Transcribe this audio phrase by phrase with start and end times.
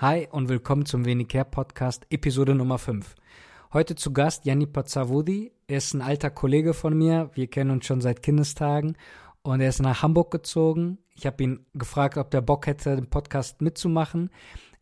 [0.00, 3.16] Hi und willkommen zum Wenicare Podcast, Episode Nummer 5.
[3.74, 5.52] Heute zu Gast Yanni Pazavudi.
[5.66, 7.28] Er ist ein alter Kollege von mir.
[7.34, 8.96] Wir kennen uns schon seit Kindestagen
[9.42, 10.96] und er ist nach Hamburg gezogen.
[11.14, 14.30] Ich habe ihn gefragt, ob der Bock hätte, den Podcast mitzumachen.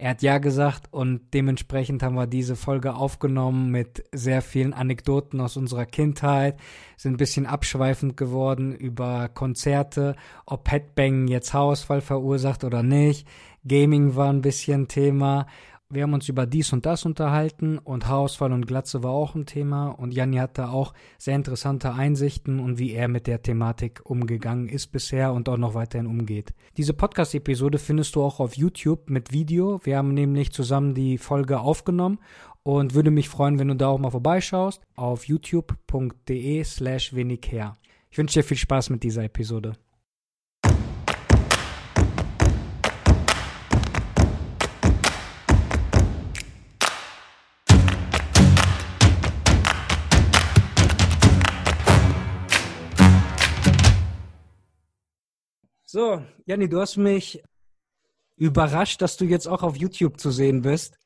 [0.00, 5.40] Er hat ja gesagt und dementsprechend haben wir diese Folge aufgenommen mit sehr vielen Anekdoten
[5.40, 6.56] aus unserer Kindheit,
[6.96, 10.14] sind ein bisschen abschweifend geworden über Konzerte,
[10.46, 13.26] ob Headbang jetzt Haarausfall verursacht oder nicht.
[13.66, 15.48] Gaming war ein bisschen Thema.
[15.90, 19.46] Wir haben uns über dies und das unterhalten und Haarausfall und Glatze war auch ein
[19.46, 24.68] Thema und Janni hatte auch sehr interessante Einsichten und wie er mit der Thematik umgegangen
[24.68, 26.52] ist bisher und auch noch weiterhin umgeht.
[26.76, 29.80] Diese Podcast-Episode findest du auch auf YouTube mit Video.
[29.82, 32.18] Wir haben nämlich zusammen die Folge aufgenommen
[32.64, 37.78] und würde mich freuen, wenn du da auch mal vorbeischaust auf youtube.de slash wenig her.
[38.10, 39.72] Ich wünsche dir viel Spaß mit dieser Episode.
[55.90, 57.42] So, Janni, du hast mich
[58.36, 60.98] überrascht, dass du jetzt auch auf YouTube zu sehen bist.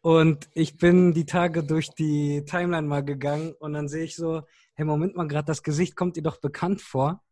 [0.00, 4.42] Und ich bin die Tage durch die Timeline mal gegangen und dann sehe ich so,
[4.72, 7.22] hey, Moment mal, gerade das Gesicht kommt dir doch bekannt vor.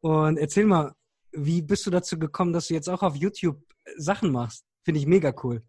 [0.00, 0.94] Und erzähl mal,
[1.30, 3.62] wie bist du dazu gekommen, dass du jetzt auch auf YouTube
[3.98, 4.64] Sachen machst?
[4.82, 5.62] Finde ich mega cool.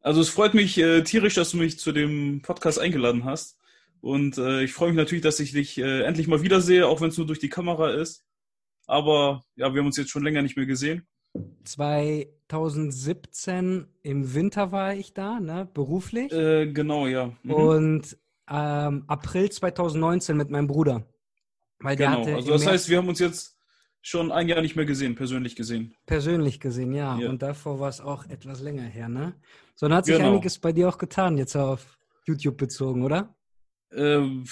[0.00, 3.58] Also es freut mich äh, tierisch, dass du mich zu dem Podcast eingeladen hast.
[4.00, 7.10] Und äh, ich freue mich natürlich, dass ich dich äh, endlich mal wiedersehe, auch wenn
[7.10, 8.24] es nur durch die Kamera ist.
[8.86, 11.06] Aber ja, wir haben uns jetzt schon länger nicht mehr gesehen.
[11.64, 16.30] 2017 im Winter war ich da, ne, beruflich.
[16.32, 17.32] Äh, genau, ja.
[17.42, 17.52] Mhm.
[17.52, 18.18] Und
[18.48, 21.06] ähm, April 2019 mit meinem Bruder.
[21.80, 23.56] Weil genau, der hatte also das heißt, wir haben uns jetzt
[24.02, 25.94] schon ein Jahr nicht mehr gesehen, persönlich gesehen.
[26.06, 27.18] Persönlich gesehen, ja.
[27.18, 27.30] ja.
[27.30, 29.34] Und davor war es auch etwas länger her, ne?
[29.74, 30.32] So, dann hat sich genau.
[30.32, 33.34] einiges bei dir auch getan, jetzt auf YouTube bezogen, oder?
[33.92, 34.44] Ähm,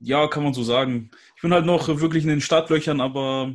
[0.00, 1.10] ja, kann man so sagen.
[1.36, 3.54] Ich bin halt noch wirklich in den Startlöchern, aber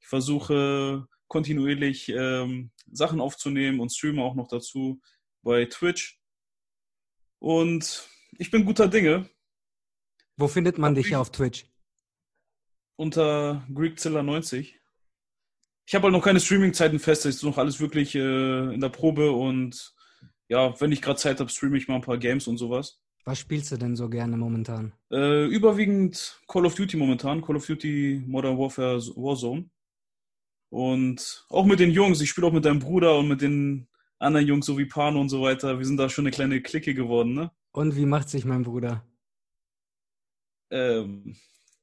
[0.00, 5.00] ich versuche kontinuierlich ähm, Sachen aufzunehmen und streame auch noch dazu
[5.42, 6.20] bei Twitch.
[7.38, 8.08] Und
[8.38, 9.28] ich bin guter Dinge.
[10.36, 11.66] Wo findet man dich auf Twitch?
[12.96, 14.74] Unter GreekZilla90.
[15.88, 18.88] Ich habe halt noch keine Streaming-Zeiten fest, das ist noch alles wirklich äh, in der
[18.88, 19.94] Probe und
[20.48, 23.00] ja, wenn ich gerade Zeit habe, streame ich mal ein paar Games und sowas.
[23.26, 24.92] Was spielst du denn so gerne momentan?
[25.10, 29.68] Äh, überwiegend Call of Duty momentan, Call of Duty Modern Warfare Warzone.
[30.70, 33.88] Und auch mit den Jungs, ich spiele auch mit deinem Bruder und mit den
[34.20, 35.78] anderen Jungs, so wie Pano und so weiter.
[35.78, 37.50] Wir sind da schon eine kleine Clique geworden, ne?
[37.72, 39.04] Und wie macht sich mein Bruder?
[40.70, 41.34] Ähm,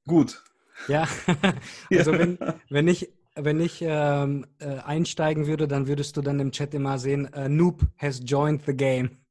[0.07, 0.41] gut.
[0.87, 1.09] Ja,
[1.91, 2.13] also.
[2.13, 2.37] Wenn,
[2.69, 6.99] wenn ich, wenn ich ähm, äh, einsteigen würde, dann würdest du dann im Chat immer
[6.99, 9.22] sehen, uh, Noob has joined the game.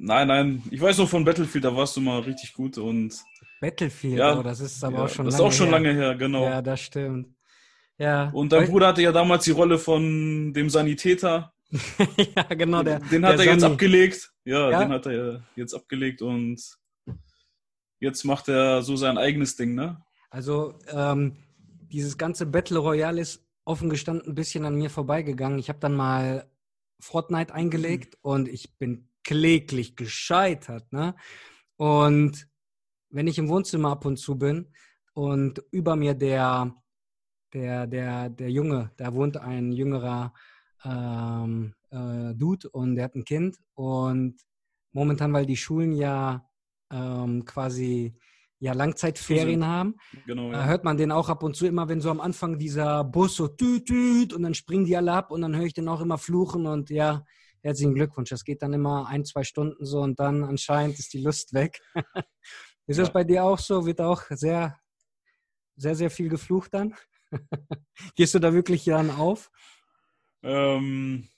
[0.00, 0.62] Nein, nein.
[0.70, 3.14] Ich weiß noch von Battlefield, da warst du mal richtig gut und.
[3.60, 5.30] Battlefield, ja, oh, das ist aber ja, auch schon lange.
[5.30, 5.72] Das ist auch schon her.
[5.72, 6.44] lange her, genau.
[6.44, 7.34] Ja, das stimmt.
[7.98, 8.30] Ja.
[8.30, 11.52] Und dein Bruder hatte ja damals die Rolle von dem Sanitäter.
[12.36, 12.84] ja, genau.
[12.84, 14.32] Der, den hat der er jetzt abgelegt.
[14.44, 16.62] Ja, ja, den hat er jetzt abgelegt und
[17.98, 20.00] jetzt macht er so sein eigenes Ding, ne?
[20.30, 21.36] Also, ähm,
[21.90, 25.58] dieses ganze Battle Royale ist offen gestanden ein bisschen an mir vorbeigegangen.
[25.58, 26.46] Ich habe dann mal
[27.00, 28.30] Fortnite eingelegt mhm.
[28.30, 30.90] und ich bin kläglich gescheitert.
[30.90, 31.14] Ne?
[31.76, 32.48] Und
[33.10, 34.72] wenn ich im Wohnzimmer ab und zu bin
[35.12, 36.74] und über mir der,
[37.52, 40.32] der, der, der Junge, da wohnt ein jüngerer
[40.82, 44.40] ähm, äh, Dude und der hat ein Kind und
[44.92, 46.48] momentan, weil die Schulen ja
[46.90, 48.16] ähm, quasi
[48.60, 49.94] ja Langzeitferien haben,
[50.26, 50.64] genau, ja.
[50.64, 53.46] hört man den auch ab und zu immer, wenn so am Anfang dieser Bus so
[53.46, 56.16] tüt, tüt und dann springen die alle ab und dann höre ich den auch immer
[56.16, 57.24] fluchen und ja,
[57.62, 58.30] herzlichen Glückwunsch.
[58.30, 61.80] Das geht dann immer ein, zwei Stunden so und dann anscheinend ist die Lust weg.
[62.86, 63.04] ist ja.
[63.04, 63.86] das bei dir auch so?
[63.86, 64.78] Wird auch sehr,
[65.76, 66.94] sehr, sehr viel geflucht dann?
[68.16, 69.50] Gehst du da wirklich dann auf?
[70.42, 71.28] Ähm,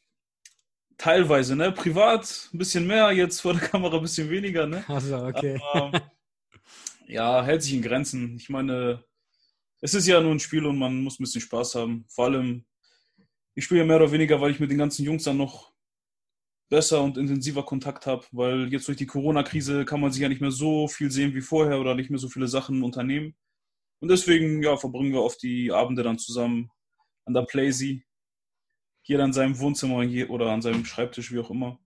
[0.97, 1.73] teilweise, ne?
[1.73, 4.85] Privat ein bisschen mehr, jetzt vor der Kamera ein bisschen weniger, ne?
[4.89, 5.61] Also, okay.
[5.73, 6.11] Aber,
[7.07, 8.37] ja, hält sich in Grenzen.
[8.37, 9.05] Ich meine,
[9.81, 12.05] es ist ja nur ein Spiel und man muss ein bisschen Spaß haben.
[12.09, 12.65] Vor allem,
[13.55, 15.70] ich spiele ja mehr oder weniger, weil ich mit den ganzen Jungs dann noch
[16.71, 20.41] besser und intensiver Kontakt habe, weil jetzt durch die Corona-Krise kann man sich ja nicht
[20.41, 23.35] mehr so viel sehen wie vorher oder nicht mehr so viele Sachen unternehmen.
[24.01, 26.71] Und deswegen, ja, verbringen wir oft die Abende dann zusammen
[27.27, 28.05] an der Playsee.
[29.03, 31.79] Jeder in seinem Wohnzimmer oder an seinem Schreibtisch, wie auch immer.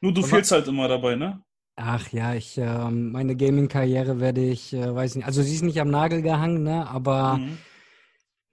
[0.00, 1.42] Nur du Aber fehlst halt immer dabei, ne?
[1.76, 5.80] Ach ja, ich, äh, meine Gaming-Karriere werde ich, äh, weiß nicht, also sie ist nicht
[5.80, 6.86] am Nagel gehangen, ne?
[6.88, 7.58] Aber mhm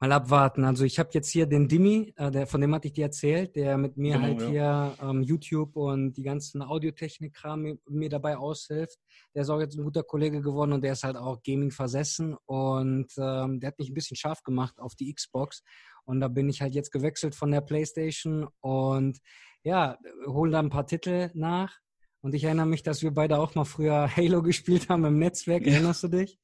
[0.02, 0.66] Mal abwarten.
[0.66, 3.56] Also ich habe jetzt hier den Dimi, äh, der, von dem hatte ich dir erzählt,
[3.56, 4.50] der mit mir Genau, halt ja.
[4.50, 8.98] hier ähm, YouTube und die ganzen Audiotechnik-Kram mir, mir dabei aushilft.
[9.36, 12.36] Der ist auch jetzt ein guter Kollege geworden und der ist halt auch Gaming versessen
[12.48, 15.62] und ähm, der hat mich ein bisschen scharf gemacht auf die Xbox
[16.06, 19.20] und da bin ich halt jetzt gewechselt von der Playstation und
[19.62, 21.78] ja, hole da ein paar Titel nach
[22.22, 25.64] und ich erinnere mich, dass wir beide auch mal früher Halo gespielt haben im Netzwerk.
[25.64, 25.74] Ja.
[25.74, 26.40] Erinnerst du dich?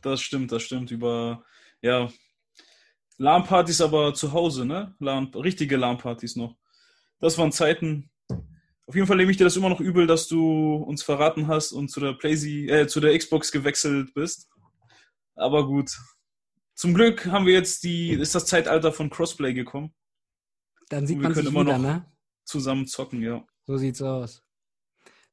[0.00, 0.90] Das stimmt, das stimmt.
[0.90, 1.44] Über,
[1.80, 2.10] ja,
[3.18, 4.94] LAN-Partys aber zu Hause, ne?
[4.98, 6.56] LAN, richtige LAN-Partys noch.
[7.20, 8.10] Das waren Zeiten.
[8.86, 11.72] Auf jeden Fall nehme ich dir das immer noch übel, dass du uns verraten hast
[11.72, 14.48] und zu der Playsee, äh, zu der Xbox gewechselt bist.
[15.36, 15.90] Aber gut.
[16.74, 19.94] Zum Glück haben wir jetzt die, ist das Zeitalter von Crossplay gekommen.
[20.88, 22.12] Dann sieht man sich immer wieder, noch- ne?
[22.44, 23.42] Zusammen zocken, ja.
[23.64, 24.42] So sieht's aus.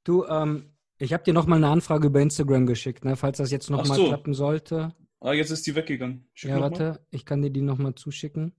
[0.06, 3.18] Du, ähm, ich habe dir noch mal eine Anfrage über Instagram geschickt, ne?
[3.18, 4.08] Falls das jetzt noch Ach mal so.
[4.08, 4.96] klappen sollte.
[5.22, 6.28] Ah, jetzt ist die weggegangen.
[6.34, 6.80] Schick ja, noch mal.
[6.80, 8.54] warte, ich kann dir die noch mal zuschicken.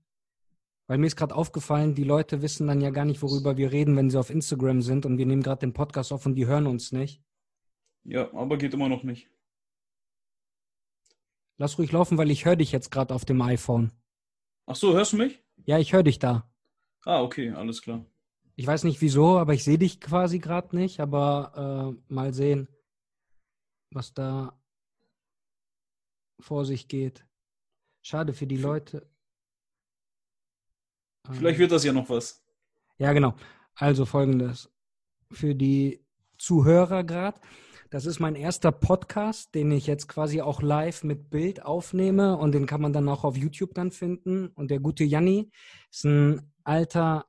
[0.87, 3.97] Weil mir ist gerade aufgefallen, die Leute wissen dann ja gar nicht, worüber wir reden,
[3.97, 6.65] wenn sie auf Instagram sind und wir nehmen gerade den Podcast auf und die hören
[6.65, 7.21] uns nicht.
[8.05, 9.29] Ja, aber geht immer noch nicht.
[11.57, 13.91] Lass ruhig laufen, weil ich höre dich jetzt gerade auf dem iPhone.
[14.65, 15.43] Ach so, hörst du mich?
[15.65, 16.49] Ja, ich höre dich da.
[17.05, 18.05] Ah, okay, alles klar.
[18.55, 21.01] Ich weiß nicht wieso, aber ich sehe dich quasi gerade nicht.
[21.01, 22.69] Aber äh, mal sehen,
[23.91, 24.57] was da
[26.43, 27.25] vor sich geht.
[28.01, 29.09] Schade für die Leute.
[31.31, 32.43] Vielleicht Ähm, wird das ja noch was.
[32.97, 33.33] Ja, genau.
[33.75, 34.69] Also folgendes.
[35.31, 36.05] Für die
[36.37, 37.39] Zuhörer gerade.
[37.89, 42.51] Das ist mein erster Podcast, den ich jetzt quasi auch live mit Bild aufnehme und
[42.51, 44.47] den kann man dann auch auf YouTube dann finden.
[44.47, 45.51] Und der gute Janni
[45.91, 47.25] ist ein alter.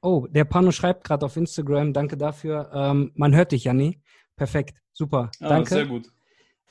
[0.00, 1.92] Oh, der Pano schreibt gerade auf Instagram.
[1.92, 2.70] Danke dafür.
[2.72, 4.00] Ähm, man hört dich, Janni.
[4.36, 4.80] Perfekt.
[4.92, 5.30] Super.
[5.40, 5.74] Ah, Danke.
[5.74, 6.10] sehr gut.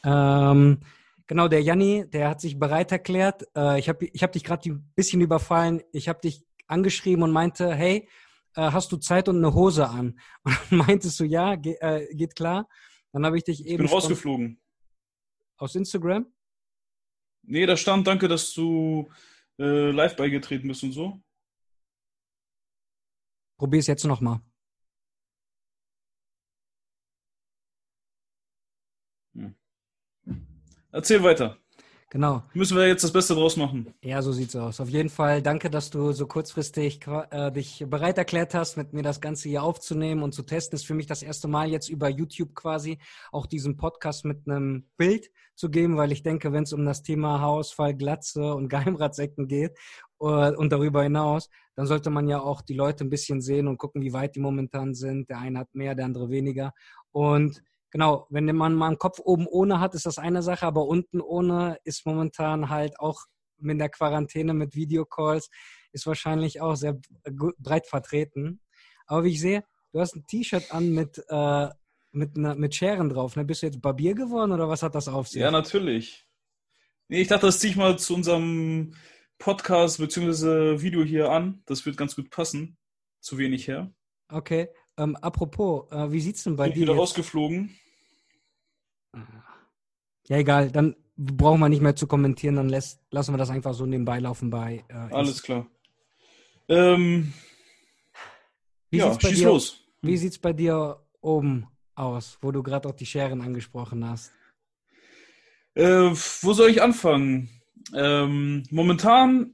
[0.04, 0.80] Ähm,
[1.28, 3.44] genau, der Janni, der hat sich bereit erklärt.
[3.56, 5.82] Äh, ich habe ich hab dich gerade ein bisschen überfallen.
[5.92, 8.10] Ich habe dich angeschrieben und meinte, hey,
[8.56, 10.20] äh, hast du Zeit und eine Hose an?
[10.44, 12.68] Und dann meintest du, ja, ge äh, geht klar.
[13.14, 14.62] Dann habe ich dich Ich eben bin spon- rausgeflogen.
[15.58, 16.26] aus Instagram.
[17.44, 19.10] Nee, da stand, danke, dass du
[19.60, 21.22] äh, live beigetreten bist und so.
[23.58, 24.42] Probier es jetzt nochmal.
[30.98, 31.56] Erzähl weiter.
[32.10, 32.42] Genau.
[32.56, 33.94] Müssen wir jetzt das Beste draus machen.
[34.02, 34.80] Ja, so sieht's aus.
[34.80, 39.04] Auf jeden Fall danke, dass du so kurzfristig äh, dich bereit erklärt hast, mit mir
[39.04, 40.76] das Ganze hier aufzunehmen und zu testen.
[40.76, 42.98] Ist für mich das erste Mal jetzt über YouTube quasi
[43.32, 47.04] auch diesen Podcast mit einem Bild zu geben, weil ich denke, wenn es um das
[47.04, 49.78] Thema Haarausfall, Glatze und Geheimratsecken geht
[50.20, 53.78] äh, und darüber hinaus, dann sollte man ja auch die Leute ein bisschen sehen und
[53.78, 55.30] gucken, wie weit die momentan sind.
[55.30, 56.74] Der eine hat mehr, der andere weniger.
[57.12, 57.62] Und
[57.92, 61.22] Genau, wenn man mal einen Kopf oben ohne hat, ist das eine Sache, aber unten
[61.22, 63.26] ohne ist momentan halt auch
[63.60, 65.50] mit der Quarantäne mit Videocalls
[65.92, 67.00] ist wahrscheinlich auch sehr
[67.58, 68.62] breit vertreten.
[69.06, 71.68] Aber wie ich sehe, du hast ein T-Shirt an mit, äh,
[72.12, 73.36] mit, einer, mit Scheren drauf.
[73.36, 73.46] Ne?
[73.46, 75.42] Bist du jetzt Barbier geworden oder was hat das auf sich?
[75.42, 76.28] Ja, natürlich.
[77.08, 78.94] Nee, ich dachte, das ziehe ich mal zu unserem
[79.40, 80.82] Podcast bzw.
[80.82, 81.64] Video hier an.
[81.66, 82.78] Das wird ganz gut passen.
[83.22, 83.92] Zu wenig her.
[84.30, 84.70] Okay.
[84.98, 87.02] Ähm, apropos, äh, wie sieht's denn bei Bin dir wieder jetzt?
[87.02, 87.76] rausgeflogen.
[90.28, 93.74] Ja, egal, dann brauchen wir nicht mehr zu kommentieren, dann lässt, lassen wir das einfach
[93.74, 94.84] so nebenbei laufen bei.
[94.90, 95.68] Äh, Alles klar.
[96.68, 97.34] Ähm,
[98.90, 99.84] Wie ja, schieß dir, los.
[100.02, 104.32] Wie sieht's bei dir oben aus, wo du gerade auch die Scheren angesprochen hast?
[105.76, 106.12] Äh,
[106.42, 107.50] wo soll ich anfangen?
[107.94, 109.54] Ähm, momentan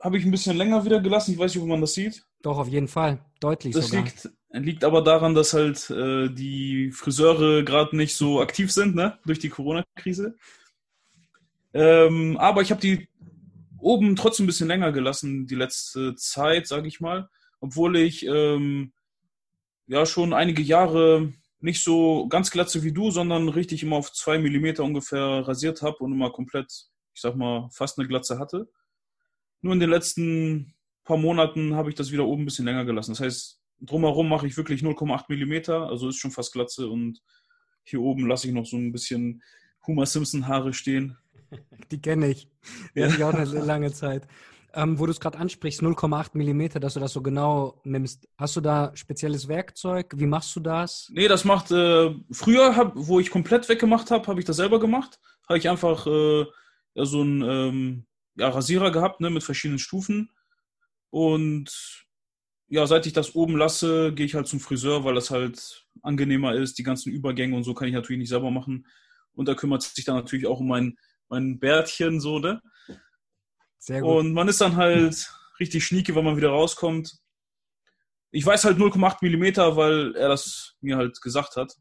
[0.00, 1.32] habe ich ein bisschen länger wieder gelassen.
[1.32, 2.24] Ich weiß nicht, ob man das sieht.
[2.42, 3.24] Doch, auf jeden Fall.
[3.40, 4.04] Deutlich Das sogar.
[4.04, 9.18] liegt, liegt aber daran, dass halt äh, die Friseure gerade nicht so aktiv sind, ne?
[9.24, 10.36] Durch die Corona-Krise.
[11.72, 13.08] Ähm, aber ich habe die
[13.78, 17.28] oben trotzdem ein bisschen länger gelassen, die letzte Zeit, sage ich mal.
[17.60, 18.92] Obwohl ich ähm,
[19.86, 24.38] ja schon einige Jahre nicht so ganz glatze wie du, sondern richtig immer auf zwei
[24.38, 26.72] Millimeter ungefähr rasiert habe und immer komplett,
[27.14, 28.68] ich sag mal, fast eine Glatze hatte.
[29.60, 33.12] Nur in den letzten paar Monaten habe ich das wieder oben ein bisschen länger gelassen.
[33.12, 37.20] Das heißt, drumherum mache ich wirklich 0,8 Millimeter, also ist schon fast Glatze und
[37.84, 39.42] hier oben lasse ich noch so ein bisschen
[39.86, 41.16] Homer Simpson Haare stehen.
[41.90, 42.48] Die kenne ich.
[42.94, 43.06] Die Ja.
[43.06, 44.26] hatte ich auch eine lange Zeit.
[44.72, 48.28] Ähm, wo du es gerade ansprichst, 0,8 Millimeter, dass du das so genau nimmst.
[48.38, 50.12] Hast du da spezielles Werkzeug?
[50.14, 51.10] Wie machst du das?
[51.12, 54.78] Nee, das macht, äh, früher, hab, wo ich komplett weggemacht habe, habe ich das selber
[54.78, 55.18] gemacht.
[55.48, 56.46] Habe ich einfach äh,
[56.94, 58.06] so einen ähm,
[58.36, 60.30] ja, Rasierer gehabt, ne, mit verschiedenen Stufen.
[61.10, 62.06] Und
[62.70, 66.54] ja, seit ich das oben lasse, gehe ich halt zum Friseur, weil das halt angenehmer
[66.54, 66.78] ist.
[66.78, 68.86] Die ganzen Übergänge und so kann ich natürlich nicht selber machen.
[69.34, 70.96] Und da kümmert sich dann natürlich auch um mein,
[71.28, 72.62] mein Bärtchen, so, ne?
[73.78, 74.10] Sehr gut.
[74.10, 77.18] Und man ist dann halt richtig schnieke, wenn man wieder rauskommt.
[78.30, 81.74] Ich weiß halt 0,8 Millimeter, weil er das mir halt gesagt hat.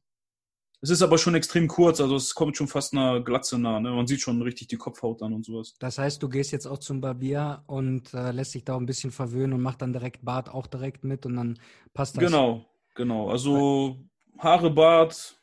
[0.81, 3.81] Es ist aber schon extrem kurz, also es kommt schon fast einer Glatze nah.
[3.81, 3.91] Ne?
[3.91, 5.75] Man sieht schon richtig die Kopfhaut an und sowas.
[5.79, 9.11] Das heißt, du gehst jetzt auch zum Barbier und äh, lässt dich da ein bisschen
[9.11, 11.59] verwöhnen und macht dann direkt Bart auch direkt mit und dann
[11.93, 12.23] passt das.
[12.23, 13.29] Genau, genau.
[13.29, 13.99] Also
[14.37, 15.37] Haare, Bart,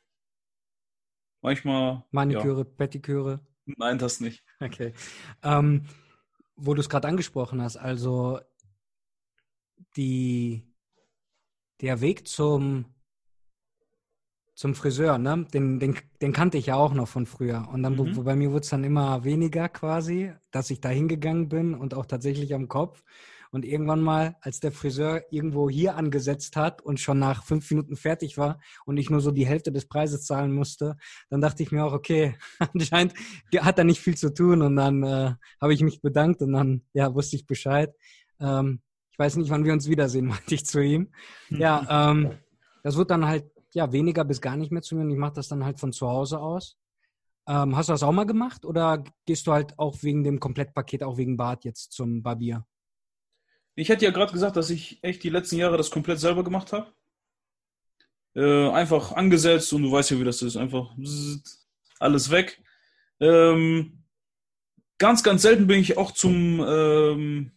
[1.43, 2.03] manchmal.
[2.13, 2.65] Maniküre, ja.
[2.65, 3.41] Pettiküre.
[3.67, 4.43] Nein, das nicht.
[4.59, 4.95] Okay.
[5.43, 5.85] Ähm,
[6.57, 8.41] wo du es gerade angesprochen hast, also
[9.97, 10.63] die,
[11.83, 12.87] der Weg zum
[14.57, 15.47] zum Friseur, ne?
[15.53, 17.69] Den, den, den kannte ich ja auch noch von früher.
[17.71, 18.25] Und dann, mhm.
[18.25, 22.07] bei mir wurde es dann immer weniger quasi, dass ich da hingegangen bin und auch
[22.07, 23.05] tatsächlich am Kopf.
[23.53, 27.97] Und irgendwann mal, als der Friseur irgendwo hier angesetzt hat und schon nach fünf Minuten
[27.97, 30.97] fertig war und ich nur so die Hälfte des Preises zahlen musste,
[31.29, 32.35] dann dachte ich mir auch, okay,
[32.75, 33.13] anscheinend
[33.59, 34.63] hat er nicht viel zu tun.
[34.63, 37.95] Und dann äh, habe ich mich bedankt und dann, ja, wusste ich Bescheid.
[38.41, 38.81] Ähm,
[39.13, 41.13] ich weiß nicht, wann wir uns wiedersehen, meinte ich zu ihm.
[41.51, 42.31] Ja, ähm,
[42.83, 43.45] das wird dann halt
[43.77, 45.93] ja, weniger bis gar nicht mehr zu mir und ich mache das dann halt von
[45.93, 46.79] zu Hause aus.
[47.47, 51.03] Ähm, hast du das auch mal gemacht oder gehst du halt auch wegen dem Komplettpaket,
[51.03, 52.65] auch wegen Bart jetzt zum Barbier?
[53.75, 56.73] Ich hätte ja gerade gesagt, dass ich echt die letzten Jahre das komplett selber gemacht
[56.73, 56.91] habe.
[58.35, 60.57] Äh, einfach angesetzt und du weißt ja, wie das ist.
[60.57, 60.97] Einfach
[61.99, 62.63] alles weg.
[63.21, 64.05] Ähm,
[64.97, 67.53] ganz, ganz selten bin ich auch zum ähm,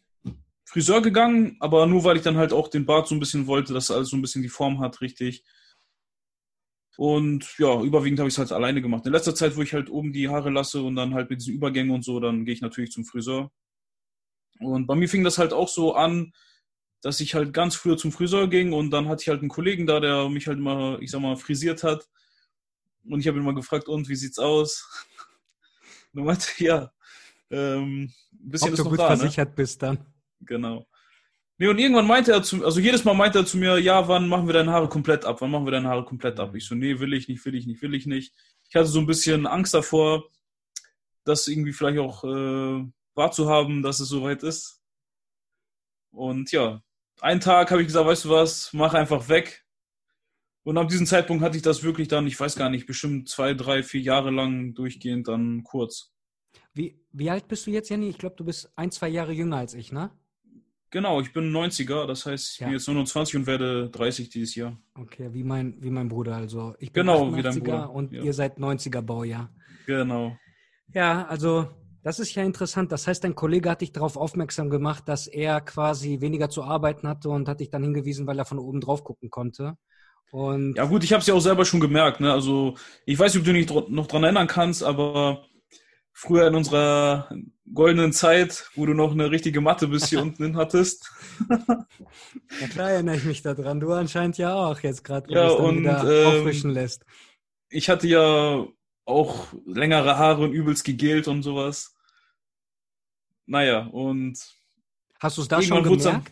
[0.65, 3.73] Friseur gegangen, aber nur weil ich dann halt auch den Bart so ein bisschen wollte,
[3.73, 5.45] dass alles so ein bisschen die Form hat, richtig.
[6.99, 9.05] Und ja, überwiegend habe ich es halt alleine gemacht.
[9.05, 11.53] In letzter Zeit, wo ich halt oben die Haare lasse und dann halt mit diesen
[11.53, 13.53] Übergängen und so, dann gehe ich natürlich zum Friseur.
[14.59, 16.33] Und bei mir fing das halt auch so an,
[17.01, 19.87] dass ich halt ganz früher zum Friseur ging und dann hatte ich halt einen Kollegen
[19.87, 22.05] da, der mich halt immer, ich sag mal, frisiert hat.
[23.05, 24.85] Und ich habe ihn mal gefragt, und wie sieht's aus?
[26.11, 26.91] Und er meinte, ja,
[27.49, 29.17] ähm, ein bisschen Ob ist du noch gut da, ne?
[29.17, 29.55] versichert ne?
[29.55, 30.05] bist dann.
[30.41, 30.85] Genau.
[31.61, 34.29] Nee, und irgendwann meinte er zu also jedes Mal meinte er zu mir, ja, wann
[34.29, 35.41] machen wir deine Haare komplett ab?
[35.41, 36.55] Wann machen wir deine Haare komplett ab?
[36.55, 38.33] Ich so, nee, will ich nicht, will ich nicht, will ich nicht.
[38.69, 40.29] Ich hatte so ein bisschen Angst davor,
[41.25, 44.81] das irgendwie vielleicht auch äh, wahrzuhaben, dass es soweit ist.
[46.11, 46.81] Und ja,
[47.19, 49.65] einen Tag habe ich gesagt, weißt du was, mach einfach weg.
[50.63, 53.53] Und ab diesem Zeitpunkt hatte ich das wirklich dann, ich weiß gar nicht, bestimmt zwei,
[53.53, 56.13] drei, vier Jahre lang durchgehend dann kurz.
[56.73, 58.07] Wie, wie alt bist du jetzt, Jenny?
[58.07, 60.11] Ich glaube, du bist ein, zwei Jahre jünger als ich, ne?
[60.91, 62.67] Genau, ich bin 90er, das heißt, ich ja.
[62.67, 64.75] bin jetzt 29 und werde 30 dieses Jahr.
[64.95, 66.73] Okay, wie mein, wie mein Bruder also.
[66.79, 67.91] Ich bin genau, wie dein Bruder.
[67.91, 68.23] und ja.
[68.23, 69.51] ihr seid 90er Baujahr.
[69.85, 70.35] Genau.
[70.93, 71.67] Ja, also
[72.01, 72.91] das ist ja interessant.
[72.91, 77.07] Das heißt, dein Kollege hat dich darauf aufmerksam gemacht, dass er quasi weniger zu arbeiten
[77.07, 79.75] hatte und hat dich dann hingewiesen, weil er von oben drauf gucken konnte.
[80.31, 82.19] Und ja gut, ich habe es ja auch selber schon gemerkt.
[82.19, 82.31] Ne?
[82.31, 85.45] Also ich weiß nicht, ob du dich noch dran erinnern kannst, aber
[86.19, 87.29] früher in unserer
[87.73, 91.11] goldenen Zeit, wo du noch eine richtige Matte bis hier unten hin hattest.
[92.59, 93.79] ja klar erinnere ich mich daran.
[93.79, 97.05] Du anscheinend ja auch jetzt gerade, ja, und, ähm, auffrischen lässt.
[97.69, 98.67] Ich hatte ja
[99.05, 101.95] auch längere Haare und übelst gegelt und sowas.
[103.45, 104.37] Naja, und.
[105.21, 106.05] Hast du es da schon gemerkt?
[106.05, 106.23] Dann,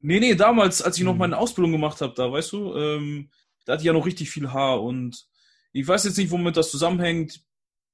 [0.00, 1.18] nee, nee, damals, als ich noch hm.
[1.18, 3.30] meine Ausbildung gemacht habe, da, weißt du, ähm,
[3.64, 5.28] da hatte ich ja noch richtig viel Haar und
[5.72, 7.44] ich weiß jetzt nicht, womit das zusammenhängt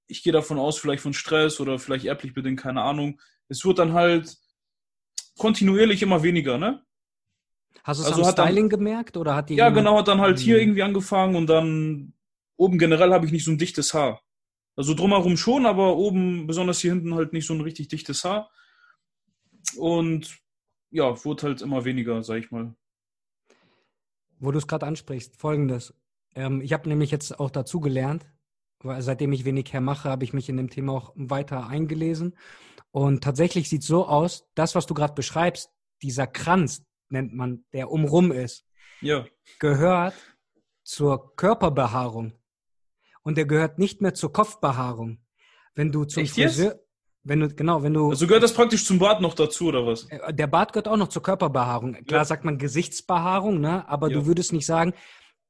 [0.06, 3.20] ich gehe davon aus, vielleicht von Stress oder vielleicht erblich bedingt, keine Ahnung.
[3.48, 4.36] Es wird dann halt
[5.38, 6.84] kontinuierlich immer weniger, ne?
[7.82, 10.20] Hast du es also am Styling dann, gemerkt oder hat die Ja, genau, hat dann
[10.20, 10.62] halt hier hm.
[10.62, 12.14] irgendwie angefangen und dann
[12.56, 14.22] oben generell habe ich nicht so ein dichtes Haar.
[14.76, 18.50] Also drumherum schon, aber oben, besonders hier hinten, halt nicht so ein richtig dichtes Haar.
[19.76, 20.38] Und
[20.90, 22.74] ja, wurde halt immer weniger, sag ich mal.
[24.38, 25.94] Wo du es gerade ansprichst, folgendes.
[26.34, 28.26] Ähm, ich habe nämlich jetzt auch dazu gelernt,
[28.98, 32.36] seitdem ich wenig her mache, habe ich mich in dem Thema auch weiter eingelesen.
[32.90, 35.70] Und tatsächlich sieht es so aus, das, was du gerade beschreibst,
[36.02, 38.64] dieser Kranz, nennt man, der umrum ist,
[39.00, 39.24] ja.
[39.58, 40.14] gehört
[40.84, 42.34] zur Körperbehaarung.
[43.22, 45.18] Und der gehört nicht mehr zur Kopfbehaarung.
[45.74, 46.78] Wenn du zum Echt Friseur, jetzt?
[47.24, 48.10] wenn du, genau, wenn du.
[48.10, 50.04] Also gehört das praktisch zum Bart noch dazu, oder was?
[50.10, 51.94] Äh, der Bart gehört auch noch zur Körperbehaarung.
[52.04, 52.24] Klar ja.
[52.24, 53.88] sagt man Gesichtsbehaarung, ne?
[53.88, 54.18] Aber ja.
[54.18, 54.92] du würdest nicht sagen,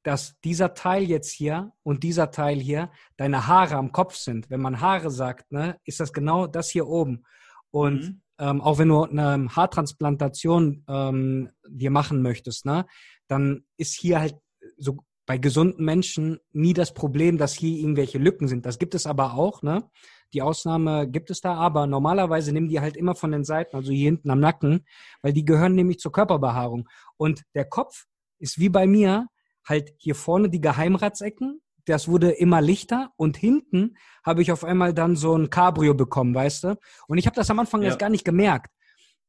[0.04, 4.50] dass dieser Teil jetzt hier und dieser Teil hier deine Haare am Kopf sind.
[4.50, 7.24] Wenn man Haare sagt, ne, ist das genau das hier oben.
[7.70, 8.22] Und mhm.
[8.38, 12.86] ähm, auch wenn du eine Haartransplantation ähm, dir machen möchtest, ne,
[13.28, 14.36] dann ist hier halt
[14.76, 18.66] so bei gesunden Menschen nie das Problem, dass hier irgendwelche Lücken sind.
[18.66, 19.88] Das gibt es aber auch, ne?
[20.34, 23.90] Die Ausnahme gibt es da, aber normalerweise nehmen die halt immer von den Seiten, also
[23.90, 24.84] hier hinten am Nacken,
[25.22, 26.88] weil die gehören nämlich zur Körperbehaarung.
[27.16, 28.04] Und der Kopf
[28.38, 29.28] ist wie bei mir
[29.64, 34.94] halt hier vorne die Geheimratsecken, das wurde immer lichter und hinten habe ich auf einmal
[34.94, 36.78] dann so ein Cabrio bekommen, weißt du?
[37.08, 37.88] Und ich habe das am Anfang ja.
[37.88, 38.70] erst gar nicht gemerkt.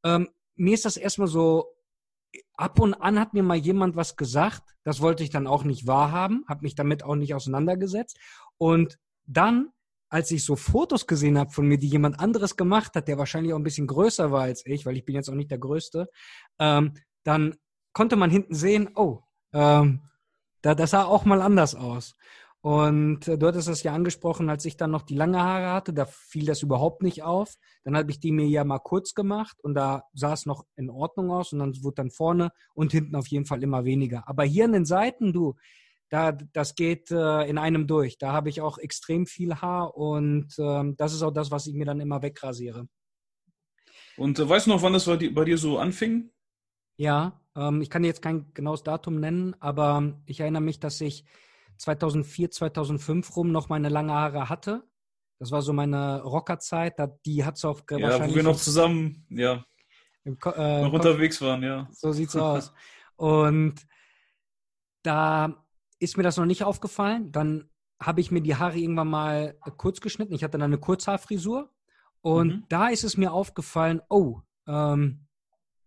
[0.04, 1.76] Ähm, mir ist das erstmal so,
[2.54, 5.88] ab und an hat mir mal jemand was gesagt, das wollte ich dann auch nicht
[5.88, 8.18] wahrhaben, habe mich damit auch nicht auseinandergesetzt.
[8.58, 9.70] Und dann,
[10.10, 13.54] als ich so Fotos gesehen habe von mir, die jemand anderes gemacht hat, der wahrscheinlich
[13.54, 16.10] auch ein bisschen größer war als ich, weil ich bin jetzt auch nicht der Größte,
[16.60, 17.56] ähm, dann
[17.94, 19.22] konnte man hinten sehen, oh,
[19.54, 20.02] ähm,
[20.66, 22.16] da, das sah auch mal anders aus.
[22.62, 25.94] Und äh, du hattest das ja angesprochen, als ich dann noch die lange Haare hatte,
[25.94, 27.54] da fiel das überhaupt nicht auf.
[27.84, 30.90] Dann habe ich die mir ja mal kurz gemacht und da sah es noch in
[30.90, 34.28] Ordnung aus und dann wurde dann vorne und hinten auf jeden Fall immer weniger.
[34.28, 35.54] Aber hier an den Seiten, du,
[36.10, 38.18] da, das geht äh, in einem durch.
[38.18, 41.76] Da habe ich auch extrem viel Haar und ähm, das ist auch das, was ich
[41.76, 42.88] mir dann immer wegrasiere.
[44.18, 46.32] Und äh, weißt du noch, wann das bei dir, bei dir so anfing?
[46.98, 51.24] Ja, ich kann jetzt kein genaues Datum nennen, aber ich erinnere mich, dass ich
[51.78, 54.84] 2004, 2005 rum noch meine lange Haare hatte.
[55.40, 56.96] Das war so meine Rockerzeit.
[57.26, 58.32] Die hat es auf ja, wahrscheinlich.
[58.32, 59.66] wo wir noch zusammen, ja,
[60.24, 61.88] im, äh, noch unterwegs waren, ja.
[61.92, 62.74] So sieht's aus.
[63.16, 63.86] Und
[65.04, 65.66] da
[66.00, 67.32] ist mir das noch nicht aufgefallen.
[67.32, 67.70] Dann
[68.02, 70.34] habe ich mir die Haare irgendwann mal kurz geschnitten.
[70.34, 71.72] Ich hatte dann eine Kurzhaarfrisur.
[72.22, 72.64] Und mhm.
[72.70, 75.25] da ist es mir aufgefallen, oh, ähm,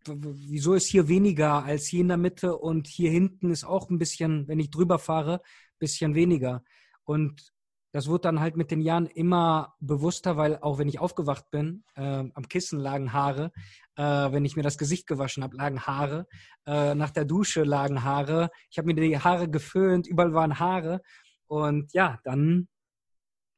[0.08, 3.98] wieso ist hier weniger als hier in der Mitte und hier hinten ist auch ein
[3.98, 5.40] bisschen, wenn ich drüber fahre,
[5.78, 6.62] bisschen weniger.
[7.04, 7.52] Und
[7.92, 11.84] das wurde dann halt mit den Jahren immer bewusster, weil auch wenn ich aufgewacht bin,
[11.94, 13.50] äh, am Kissen lagen Haare,
[13.96, 16.26] äh, wenn ich mir das Gesicht gewaschen habe, lagen Haare,
[16.66, 21.00] äh, nach der Dusche lagen Haare, ich habe mir die Haare geföhnt, überall waren Haare
[21.46, 22.68] und ja, dann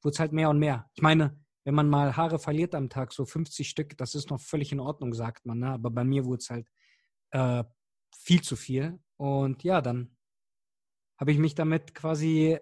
[0.03, 0.87] wurde es halt mehr und mehr.
[0.95, 4.41] Ich meine, wenn man mal Haare verliert am Tag, so 50 Stück, das ist noch
[4.41, 5.71] völlig in Ordnung, sagt man, ne?
[5.71, 6.69] aber bei mir wurde es halt
[7.31, 7.65] äh,
[8.17, 10.17] viel zu viel und ja, dann
[11.19, 12.59] habe ich mich damit quasi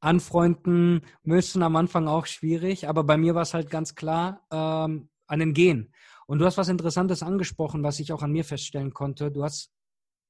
[0.00, 1.62] anfreunden müssen.
[1.62, 5.52] Am Anfang auch schwierig, aber bei mir war es halt ganz klar ähm, an den
[5.52, 5.92] Gehen.
[6.26, 9.32] Und du hast was Interessantes angesprochen, was ich auch an mir feststellen konnte.
[9.32, 9.72] Du hast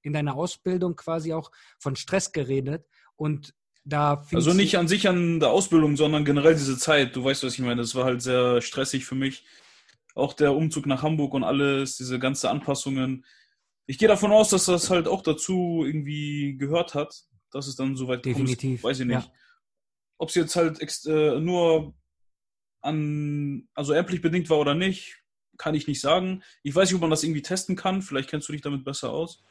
[0.03, 2.87] in deiner Ausbildung quasi auch von Stress geredet
[3.17, 3.55] und
[3.89, 7.17] da also nicht an sich an der Ausbildung, sondern generell diese Zeit.
[7.17, 7.81] Du weißt, was ich meine.
[7.81, 9.45] Das war halt sehr stressig für mich.
[10.15, 13.25] Auch der Umzug nach Hamburg und alles, diese ganze Anpassungen.
[13.87, 17.97] Ich gehe davon aus, dass das halt auch dazu irgendwie gehört hat dass es dann
[17.97, 18.83] soweit Definitiv.
[18.83, 19.25] Kommt, weiß ich nicht.
[19.25, 19.33] Ja.
[20.19, 21.95] Ob es jetzt halt äh, nur
[22.81, 25.23] an, also erblich bedingt war oder nicht,
[25.57, 26.43] kann ich nicht sagen.
[26.63, 28.03] Ich weiß nicht, ob man das irgendwie testen kann.
[28.03, 29.43] Vielleicht kennst du dich damit besser aus.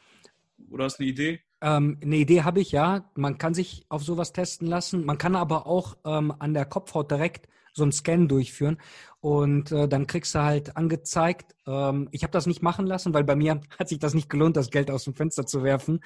[0.69, 1.41] Oder hast du eine Idee?
[1.61, 3.09] Ähm, eine Idee habe ich ja.
[3.15, 5.05] Man kann sich auf sowas testen lassen.
[5.05, 8.77] Man kann aber auch ähm, an der Kopfhaut direkt so einen Scan durchführen.
[9.19, 13.23] Und äh, dann kriegst du halt angezeigt, ähm, ich habe das nicht machen lassen, weil
[13.23, 16.01] bei mir hat sich das nicht gelohnt, das Geld aus dem Fenster zu werfen.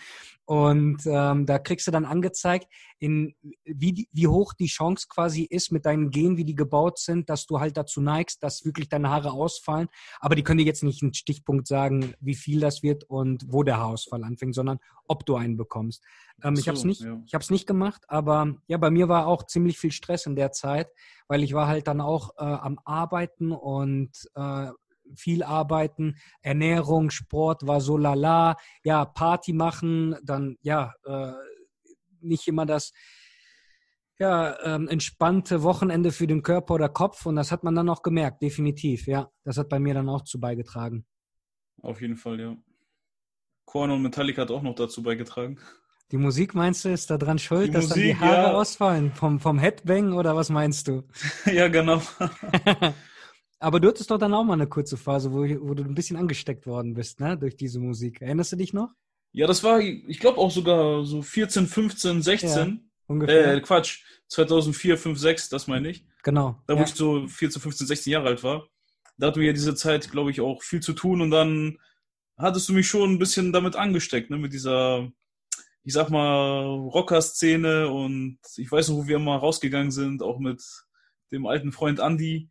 [0.46, 2.68] Und ähm, da kriegst du dann angezeigt,
[3.00, 7.30] in wie, wie hoch die Chance quasi ist mit deinen Genen, wie die gebaut sind,
[7.30, 9.90] dass du halt dazu neigst, dass wirklich deine Haare ausfallen.
[10.20, 13.64] Aber die können dir jetzt nicht einen Stichpunkt sagen, wie viel das wird und wo
[13.64, 16.04] der Haarausfall anfängt, sondern ob du einen bekommst.
[16.44, 17.22] Ähm, so, ich habe es nicht, ja.
[17.26, 20.36] ich habe es nicht gemacht, aber ja, bei mir war auch ziemlich viel Stress in
[20.36, 20.90] der Zeit,
[21.28, 24.70] weil ich war halt dann auch äh, am Arbeiten und äh,
[25.16, 31.34] viel arbeiten, Ernährung, Sport war so lala, ja, Party machen, dann ja, äh,
[32.22, 32.92] nicht immer das
[34.20, 38.04] ja, ähm, entspannte Wochenende für den Körper oder Kopf und das hat man dann auch
[38.04, 39.32] gemerkt, definitiv, ja.
[39.44, 41.06] Das hat bei mir dann auch zu beigetragen.
[41.82, 42.56] Auf jeden Fall, ja.
[43.66, 45.60] Korn und Metallica hat auch noch dazu beigetragen.
[46.12, 48.54] Die Musik meinst du, ist daran schuld, die dass Musik, dann die Haare ja.
[48.54, 49.14] ausfallen?
[49.14, 51.04] Vom, vom Headbang oder was meinst du?
[51.46, 52.02] ja, genau.
[53.60, 56.18] Aber du hattest doch dann auch mal eine kurze Phase, wo, wo du ein bisschen
[56.18, 57.38] angesteckt worden bist, ne?
[57.38, 58.22] Durch diese Musik.
[58.22, 58.90] Erinnerst du dich noch?
[59.32, 62.50] Ja, das war, ich glaube auch sogar so 14, 15, 16.
[62.50, 63.54] Ja, ungefähr.
[63.54, 66.06] Äh, Quatsch, 2004, 5, 6, das meine ich.
[66.24, 66.62] Genau.
[66.68, 66.86] Da, wo ja.
[66.86, 68.68] ich so 14, 15, 16 Jahre alt war.
[69.18, 71.78] Da hatten wir ja diese Zeit, glaube ich, auch viel zu tun und dann
[72.38, 74.38] hattest du mich schon ein bisschen damit angesteckt, ne?
[74.38, 75.10] Mit dieser
[75.84, 80.64] ich sag mal, Rocker-Szene und ich weiß noch, wo wir mal rausgegangen sind, auch mit
[81.32, 82.50] dem alten Freund Andy.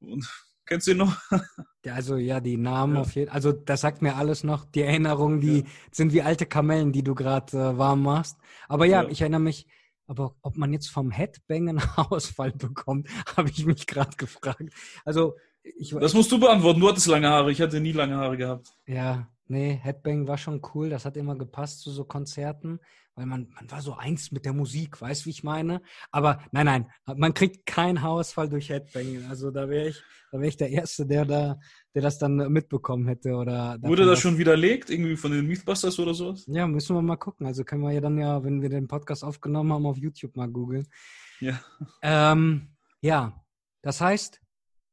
[0.00, 0.28] Und
[0.66, 1.16] kennst du ihn noch?
[1.82, 3.00] Ja, also ja, die Namen ja.
[3.00, 3.34] auf jeden Fall.
[3.34, 4.66] Also das sagt mir alles noch.
[4.66, 5.66] Die Erinnerungen, die ja.
[5.90, 8.36] sind wie alte Kamellen, die du gerade äh, warm machst.
[8.68, 9.66] Aber ja, ja, ich erinnere mich,
[10.06, 14.74] aber ob man jetzt vom Headbangen Ausfall bekommt, habe ich mich gerade gefragt.
[15.06, 16.80] Also ich, Das musst du beantworten.
[16.80, 17.50] Du hattest lange Haare.
[17.50, 18.68] Ich hatte nie lange Haare gehabt.
[18.86, 20.90] Ja, Nee, Headbang war schon cool.
[20.90, 22.78] Das hat immer gepasst zu so Konzerten,
[23.16, 25.82] weil man, man war so eins mit der Musik, weißt wie ich meine?
[26.12, 26.86] Aber nein, nein,
[27.16, 29.26] man kriegt keinen Haarausfall durch Headbang.
[29.28, 31.58] Also da wäre ich, da wäre ich der Erste, der da
[31.94, 33.34] der das dann mitbekommen hätte.
[33.34, 36.44] Oder Wurde das schon widerlegt, irgendwie von den Mythbusters oder sowas?
[36.46, 37.46] Ja, müssen wir mal gucken.
[37.46, 40.48] Also können wir ja dann ja, wenn wir den Podcast aufgenommen haben, auf YouTube mal
[40.48, 40.86] googeln.
[41.40, 41.60] Ja.
[42.02, 43.44] Ähm, ja,
[43.82, 44.40] das heißt,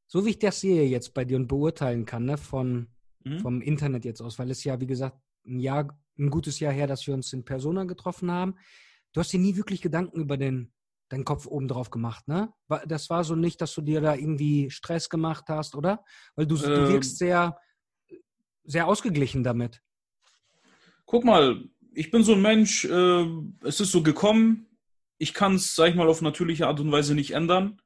[0.07, 2.87] so wie ich das sehe jetzt bei dir und beurteilen kann, ne, von,
[3.29, 3.39] mhm.
[3.39, 6.87] vom Internet jetzt aus, weil es ja, wie gesagt, ein Jahr, ein gutes Jahr her,
[6.87, 8.55] dass wir uns in Persona getroffen haben.
[9.13, 10.73] Du hast dir nie wirklich Gedanken über den
[11.09, 12.53] deinen Kopf oben drauf gemacht, ne?
[12.85, 16.03] Das war so nicht, dass du dir da irgendwie Stress gemacht hast, oder?
[16.35, 17.57] Weil du, ähm, du wirkst sehr,
[18.65, 19.81] sehr ausgeglichen damit.
[21.05, 21.63] Guck mal,
[21.93, 23.25] ich bin so ein Mensch, äh,
[23.61, 24.67] es ist so gekommen,
[25.17, 27.81] ich kann es, sag ich mal, auf natürliche Art und Weise nicht ändern.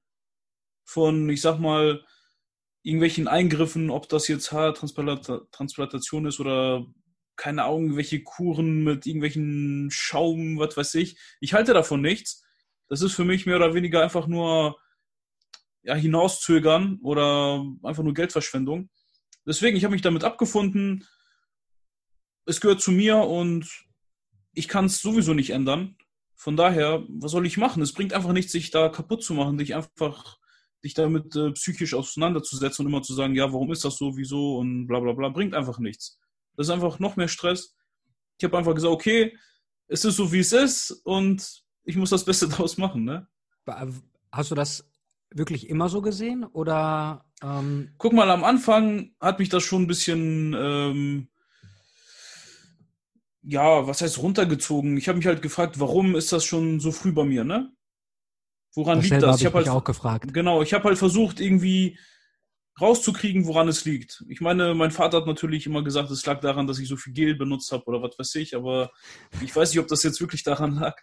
[0.84, 2.04] Von, ich sag mal,
[2.84, 6.86] irgendwelchen Eingriffen, ob das jetzt Haartransplantation ist oder
[7.36, 11.18] keine Ahnung, welche Kuren mit irgendwelchen Schaum, was weiß ich.
[11.40, 12.44] Ich halte davon nichts
[12.92, 14.78] das ist für mich mehr oder weniger einfach nur
[15.82, 18.90] ja, hinauszögern oder einfach nur Geldverschwendung.
[19.46, 21.08] Deswegen, ich habe mich damit abgefunden.
[22.46, 23.66] Es gehört zu mir und
[24.52, 25.96] ich kann es sowieso nicht ändern.
[26.36, 27.82] Von daher, was soll ich machen?
[27.82, 30.38] Es bringt einfach nichts, sich da kaputt zu machen, dich einfach
[30.84, 34.58] dich damit äh, psychisch auseinanderzusetzen und immer zu sagen, ja, warum ist das so, wieso
[34.58, 36.20] und bla bla bla, bringt einfach nichts.
[36.56, 37.76] Das ist einfach noch mehr Stress.
[38.38, 39.38] Ich habe einfach gesagt, okay,
[39.88, 43.28] es ist so, wie es ist und ich muss das Beste draus machen, ne?
[44.32, 44.90] Hast du das
[45.30, 47.26] wirklich immer so gesehen oder?
[47.42, 51.28] Ähm Guck mal, am Anfang hat mich das schon ein bisschen, ähm,
[53.44, 54.98] ja, was heißt runtergezogen?
[54.98, 57.72] Ich habe mich halt gefragt, warum ist das schon so früh bei mir, ne?
[58.74, 59.40] Woran das liegt das?
[59.40, 60.34] Ich habe hab halt auch gefragt.
[60.34, 61.98] Genau, ich habe halt versucht irgendwie
[62.80, 64.24] rauszukriegen, woran es liegt.
[64.30, 67.14] Ich meine, mein Vater hat natürlich immer gesagt, es lag daran, dass ich so viel
[67.14, 68.92] Gel benutzt habe oder was weiß ich, aber
[69.42, 70.96] ich weiß nicht, ob das jetzt wirklich daran lag.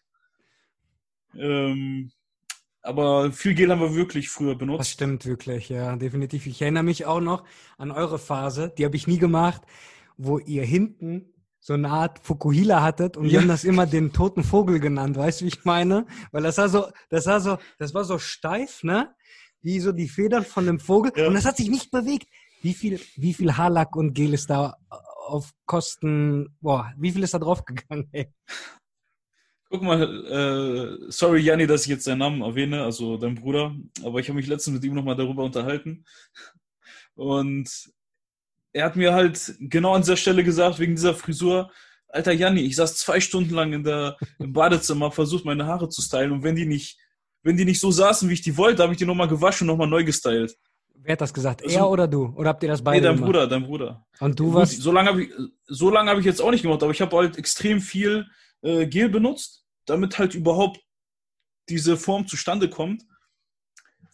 [1.35, 2.11] Ähm,
[2.83, 4.81] aber viel Gel haben wir wirklich früher benutzt.
[4.81, 6.47] Das stimmt wirklich, ja, definitiv.
[6.47, 7.45] Ich erinnere mich auch noch
[7.77, 9.63] an eure Phase, die habe ich nie gemacht,
[10.17, 11.27] wo ihr hinten
[11.69, 15.43] so eine Art Fukuhila hattet und wir haben das immer den toten Vogel genannt, weißt
[15.43, 16.07] du, wie ich meine?
[16.33, 19.15] Weil das war so, das war so, das war so steif, ne?
[19.61, 22.27] Wie so die Federn von dem Vogel und das hat sich nicht bewegt.
[22.63, 24.79] Wie viel, wie viel Haarlack und Gel ist da
[25.27, 28.33] auf Kosten, boah, wie viel ist da draufgegangen, ey?
[29.69, 34.21] Guck mal, äh, sorry Janni, dass ich jetzt deinen Namen erwähne, also dein Bruder, aber
[34.21, 36.07] ich habe mich letztens mit ihm nochmal darüber unterhalten.
[37.15, 37.93] Und
[38.79, 41.71] er hat mir halt genau an dieser Stelle gesagt, wegen dieser Frisur,
[42.11, 46.01] Alter Janni, ich saß zwei Stunden lang in der, im Badezimmer, versucht meine Haare zu
[46.01, 46.97] stylen und wenn die nicht,
[47.43, 49.75] wenn die nicht so saßen, wie ich die wollte, habe ich die nochmal gewaschen und
[49.75, 50.57] nochmal neu gestylt.
[50.95, 51.65] Wer hat das gesagt?
[51.65, 52.33] Also, er oder du?
[52.37, 53.27] Oder habt ihr das beide Nee, dein gemacht?
[53.27, 54.07] Bruder, dein Bruder.
[54.21, 54.81] Und du warst?
[54.81, 55.31] So lange habe ich,
[55.67, 58.27] so lange habe ich jetzt auch nicht gemacht, aber ich habe halt extrem viel
[58.63, 60.81] äh, Gel benutzt, damit halt überhaupt
[61.69, 63.03] diese Form zustande kommt.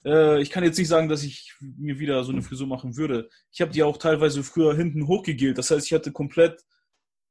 [0.04, 3.30] Äh, ich kann jetzt nicht sagen, dass ich mir wieder so eine Frisur machen würde.
[3.50, 5.58] Ich habe die auch teilweise früher hinten hochgegelt.
[5.58, 6.64] Das heißt, ich hatte komplett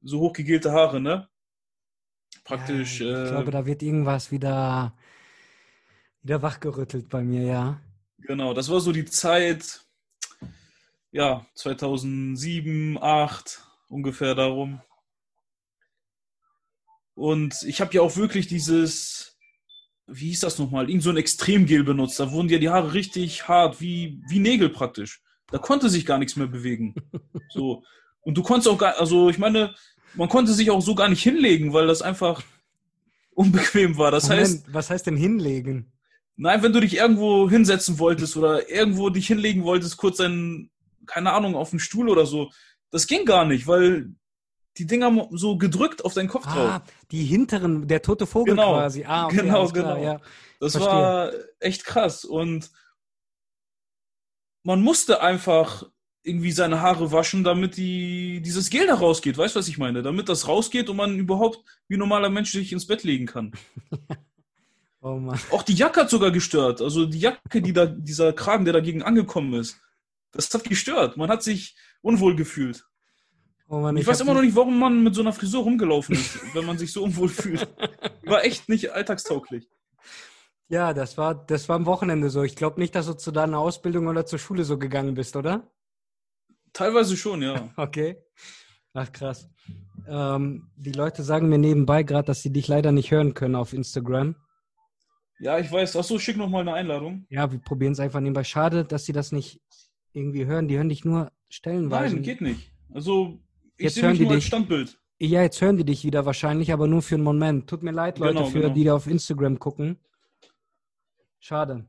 [0.02, 1.30] so hochgegelte Haare, ne?
[2.44, 3.00] Praktisch.
[3.00, 4.98] Ja, ich äh, glaube, da wird irgendwas wieder,
[6.22, 7.82] wieder wachgerüttelt bei mir, ja.
[8.18, 9.86] Genau, das war so die Zeit,
[11.12, 14.82] ja, 2007, 2008, ungefähr darum.
[17.16, 19.33] Und ich habe ja auch wirklich dieses,
[20.14, 22.20] wie hieß das nochmal, irgend so ein Extremgel benutzt.
[22.20, 25.22] Da wurden ja die Haare richtig hart, wie, wie Nägel praktisch.
[25.52, 26.96] Da konnte sich gar nichts mehr bewegen.
[27.50, 27.84] So.
[28.22, 29.76] Und du konntest auch gar, also ich meine,
[30.16, 32.42] man konnte sich auch so gar nicht hinlegen, weil das einfach
[33.36, 34.10] unbequem war.
[34.10, 34.74] Das Moment, heißt.
[34.74, 35.92] Was heißt denn hinlegen?
[36.36, 40.72] Nein, wenn du dich irgendwo hinsetzen wolltest oder irgendwo dich hinlegen wolltest, kurz ein,
[41.06, 42.52] keine Ahnung, auf den Stuhl oder so,
[42.90, 44.16] das ging gar nicht, weil
[44.78, 46.82] die Dinger so gedrückt auf deinen Kopf ah, drauf.
[47.12, 49.04] Die hinteren, der tote Vogel genau, quasi.
[49.06, 49.98] Ah, okay, genau, genau.
[49.98, 50.20] Ja.
[50.60, 50.94] Das Verstehe.
[50.94, 52.26] war echt krass.
[52.26, 52.72] Und
[54.64, 55.84] man musste einfach
[56.24, 59.38] irgendwie seine Haare waschen, damit die, dieses Gel da rausgeht.
[59.38, 60.02] Weißt du, was ich meine?
[60.02, 61.60] Damit das rausgeht und man überhaupt
[61.90, 63.52] wie normaler Mensch sich ins Bett legen kann.
[65.02, 65.40] oh Mann.
[65.52, 66.82] Auch die Jacke hat sogar gestört.
[66.82, 69.82] Also die Jacke, die da, dieser Kragen, der dagegen angekommen ist,
[70.32, 71.18] das hat gestört.
[71.18, 72.86] Man hat sich unwohl gefühlt.
[73.74, 76.38] Oh Mann, ich, weiß immer noch nicht, warum man mit so einer Frisur rumgelaufen ist,
[76.54, 77.68] wenn man sich so unwohl fühlt.
[78.24, 79.68] War echt nicht alltagstauglich.
[80.68, 82.44] Ja, das war, das war am Wochenende so.
[82.44, 85.72] Ich glaube nicht, dass du zu deiner Ausbildung oder zur Schule so gegangen bist, oder?
[86.72, 87.74] Teilweise schon, ja.
[87.76, 88.18] Okay.
[88.94, 89.50] Ach, krass.
[90.08, 93.74] Ähm, die Leute sagen mir nebenbei gerade, dass sie dich leider nicht hören können auf
[93.74, 94.36] Instagram.
[95.40, 95.96] Ja, ich weiß.
[95.96, 97.26] Achso, schick noch mal eine Einladung.
[97.30, 98.44] Ja, wir probieren es einfach nebenbei.
[98.44, 99.62] Schade, dass sie das nicht
[100.12, 100.68] irgendwie hören.
[100.68, 102.14] Die hören dich nur stellenweise.
[102.14, 102.72] Nein, geht nicht.
[102.94, 103.40] Also
[103.78, 104.46] jetzt hören die dich.
[104.46, 105.00] Standbild.
[105.20, 107.70] Ja, jetzt hören die dich wieder wahrscheinlich, aber nur für einen Moment.
[107.70, 108.74] Tut mir leid, Leute, genau, für genau.
[108.74, 110.00] die da auf Instagram gucken.
[111.40, 111.88] Schade.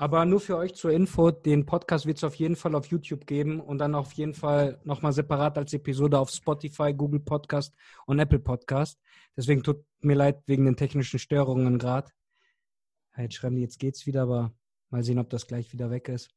[0.00, 3.26] Aber nur für euch zur Info, den Podcast wird es auf jeden Fall auf YouTube
[3.26, 7.74] geben und dann auf jeden Fall nochmal separat als Episode auf Spotify, Google Podcast
[8.06, 9.00] und Apple Podcast.
[9.36, 12.12] Deswegen tut mir leid wegen den technischen Störungen gerade.
[13.16, 14.54] Jetzt schreiben die, jetzt geht's wieder, aber
[14.90, 16.30] mal sehen, ob das gleich wieder weg ist.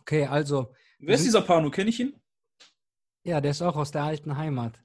[0.00, 0.72] Okay, also.
[0.98, 1.70] Wer ist dieser Pano?
[1.70, 2.14] Kenne ich ihn?
[3.24, 4.82] Ja, der ist auch aus der alten Heimat.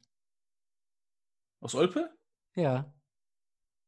[1.59, 2.09] Aus Olpe?
[2.55, 2.93] Ja.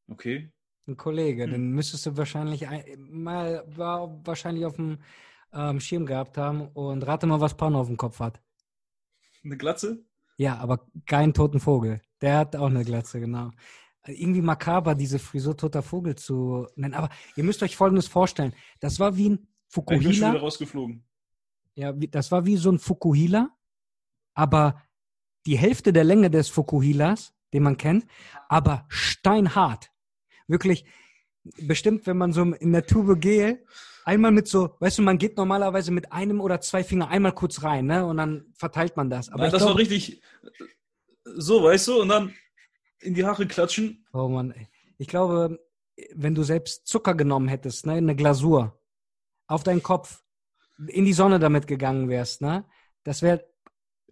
[0.08, 0.52] Okay.
[0.86, 1.50] Ein Kollege, hm.
[1.52, 2.66] den müsstest du wahrscheinlich
[2.98, 4.98] mal war wahrscheinlich auf dem
[5.52, 8.42] ähm, Schirm gehabt haben und rate mal, was Pano auf dem Kopf hat.
[9.44, 10.04] Eine Glatze?
[10.36, 12.00] Ja, aber keinen toten Vogel.
[12.20, 13.50] Der hat auch eine Glatze, genau.
[14.06, 16.94] Irgendwie makaber, diese Frisur toter Vogel zu nennen.
[16.94, 18.52] Aber ihr müsst euch Folgendes vorstellen.
[18.80, 20.00] Das war wie ein Fukuhila.
[20.00, 21.04] Ich bin schon wieder rausgeflogen.
[21.74, 23.50] Ja, das war wie so ein Fukuhila,
[24.34, 24.82] aber
[25.46, 28.06] die Hälfte der Länge des Fukuhilas, den man kennt,
[28.48, 29.90] aber steinhart
[30.46, 30.84] wirklich
[31.44, 33.64] bestimmt, wenn man so in der Tube Gel
[34.04, 37.62] einmal mit so, weißt du, man geht normalerweise mit einem oder zwei Fingern einmal kurz
[37.62, 38.04] rein, ne?
[38.06, 39.28] Und dann verteilt man das.
[39.28, 40.22] Aber ja, das glaub, war richtig
[41.24, 42.34] so, weißt du, und dann
[43.00, 44.06] in die Haare klatschen.
[44.12, 44.54] Oh Mann,
[44.98, 45.58] ich glaube,
[46.14, 48.80] wenn du selbst Zucker genommen hättest, ne, eine Glasur
[49.46, 50.22] auf deinen Kopf,
[50.88, 52.64] in die Sonne damit gegangen wärst, ne?
[53.04, 53.44] Das wäre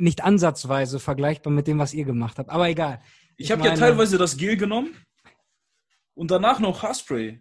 [0.00, 2.50] nicht ansatzweise vergleichbar mit dem, was ihr gemacht habt.
[2.50, 3.00] Aber egal.
[3.36, 4.94] Ich, ich habe ja teilweise das Gel genommen
[6.14, 7.40] und danach noch Haarspray.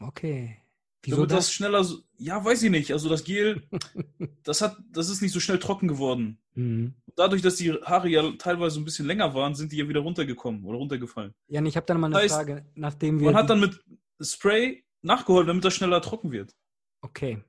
[0.00, 0.58] Okay.
[1.02, 1.46] Wieso Damit das?
[1.46, 2.92] das schneller, so, ja, weiß ich nicht.
[2.92, 3.62] Also das Gel,
[4.44, 6.38] das hat, das ist nicht so schnell trocken geworden.
[6.54, 6.94] Mhm.
[7.16, 10.64] Dadurch, dass die Haare ja teilweise ein bisschen länger waren, sind die ja wieder runtergekommen
[10.64, 11.32] oder runtergefallen.
[11.48, 13.26] Ja, und ich habe dann mal eine heißt, Frage, nachdem wir.
[13.26, 13.82] Man hat dann mit
[14.20, 16.54] Spray nachgeholt, damit das schneller trocken wird.
[17.00, 17.42] Okay.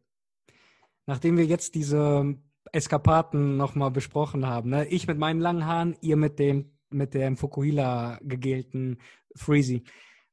[1.05, 2.35] Nachdem wir jetzt diese
[2.73, 4.87] Eskapaden nochmal besprochen haben, ne?
[4.87, 8.99] ich mit meinen langen Haaren, ihr mit dem mit dem Fukuhila gegelten
[9.35, 9.83] Freezy.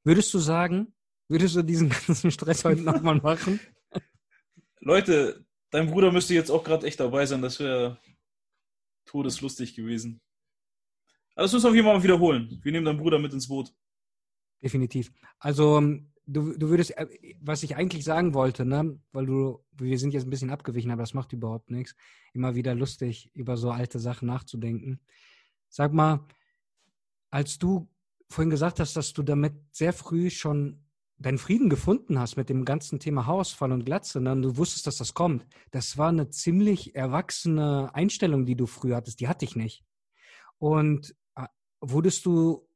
[0.05, 0.95] Würdest du sagen,
[1.29, 3.61] würdest du diesen ganzen Stress heute nochmal machen?
[4.81, 7.43] Leute, dein Bruder müsste jetzt auch gerade echt dabei sein.
[7.43, 7.99] Das wäre
[9.07, 10.21] todeslustig gewesen.
[11.35, 12.61] Aber das müssen wir auf jeden Fall mal wiederholen.
[12.63, 13.73] Wir nehmen deinen Bruder mit ins Boot.
[14.63, 15.11] Definitiv.
[15.39, 17.07] Also, ähm, du, du würdest, äh,
[17.41, 21.03] was ich eigentlich sagen wollte, ne, weil du, wir sind jetzt ein bisschen abgewichen, aber
[21.03, 21.95] das macht überhaupt nichts.
[22.33, 25.01] Immer wieder lustig, über so alte Sachen nachzudenken.
[25.69, 26.27] Sag mal,
[27.31, 27.89] als du
[28.29, 30.85] vorhin gesagt hast, dass du damit sehr früh schon
[31.19, 34.33] deinen Frieden gefunden hast mit dem ganzen Thema Haarausfall und Glatze, ne?
[34.33, 35.47] und du wusstest, dass das kommt.
[35.71, 39.21] Das war eine ziemlich erwachsene Einstellung, die du früher hattest.
[39.21, 39.85] Die hatte ich nicht.
[40.59, 41.47] Und äh,
[41.81, 42.67] wurdest du,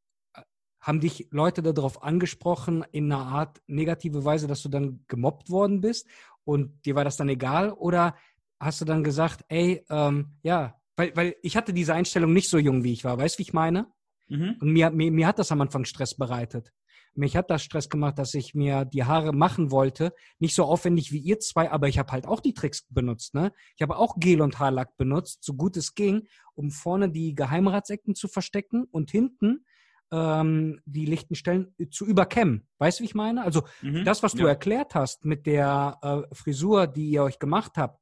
[0.85, 5.81] haben dich Leute darauf angesprochen in einer Art negative Weise, dass du dann gemobbt worden
[5.81, 6.07] bist
[6.45, 7.71] und dir war das dann egal?
[7.73, 8.15] Oder
[8.61, 12.59] hast du dann gesagt, ey, ähm, ja, weil, weil ich hatte diese Einstellung nicht so
[12.59, 13.17] jung, wie ich war.
[13.17, 13.87] Weißt du, wie ich meine?
[14.29, 14.57] Mhm.
[14.61, 16.71] Und mir, mir, mir hat das am Anfang Stress bereitet.
[17.15, 20.13] Mich hat das Stress gemacht, dass ich mir die Haare machen wollte.
[20.39, 23.35] Nicht so aufwendig wie ihr zwei, aber ich habe halt auch die Tricks benutzt.
[23.35, 23.53] Ne?
[23.77, 28.15] Ich habe auch Gel und Haarlack benutzt, so gut es ging, um vorne die Geheimratsecken
[28.15, 29.65] zu verstecken und hinten
[30.13, 32.67] ähm, die lichten Stellen zu überkämmen.
[32.79, 33.43] Weißt du, wie ich meine?
[33.43, 34.05] Also mhm.
[34.05, 34.49] das, was du ja.
[34.49, 38.01] erklärt hast mit der äh, Frisur, die ihr euch gemacht habt,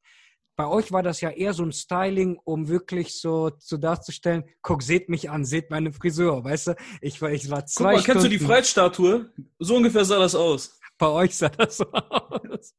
[0.57, 4.83] bei euch war das ja eher so ein Styling, um wirklich so, so darzustellen, guck,
[4.83, 6.77] seht mich an, seht meine Frisur, weißt du?
[7.01, 9.33] Ich war, ich war zwei Guck mal, Stunden, kennst du die Freiheitsstatue?
[9.59, 10.79] So ungefähr sah das aus.
[10.99, 12.75] Bei euch sah das so aus.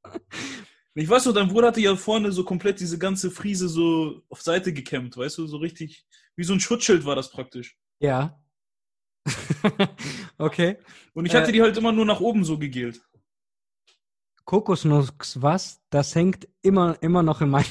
[0.96, 4.42] Ich weiß noch, dein Bruder hatte ja vorne so komplett diese ganze Friese so auf
[4.42, 6.06] Seite gekämmt, weißt du, so richtig,
[6.36, 7.78] wie so ein Schutzschild war das praktisch.
[8.00, 8.40] Ja.
[10.38, 10.78] okay.
[11.14, 13.02] Und ich hatte äh, die halt immer nur nach oben so gegelt.
[14.46, 17.66] Kokosnuss was, das hängt immer, immer noch in meinem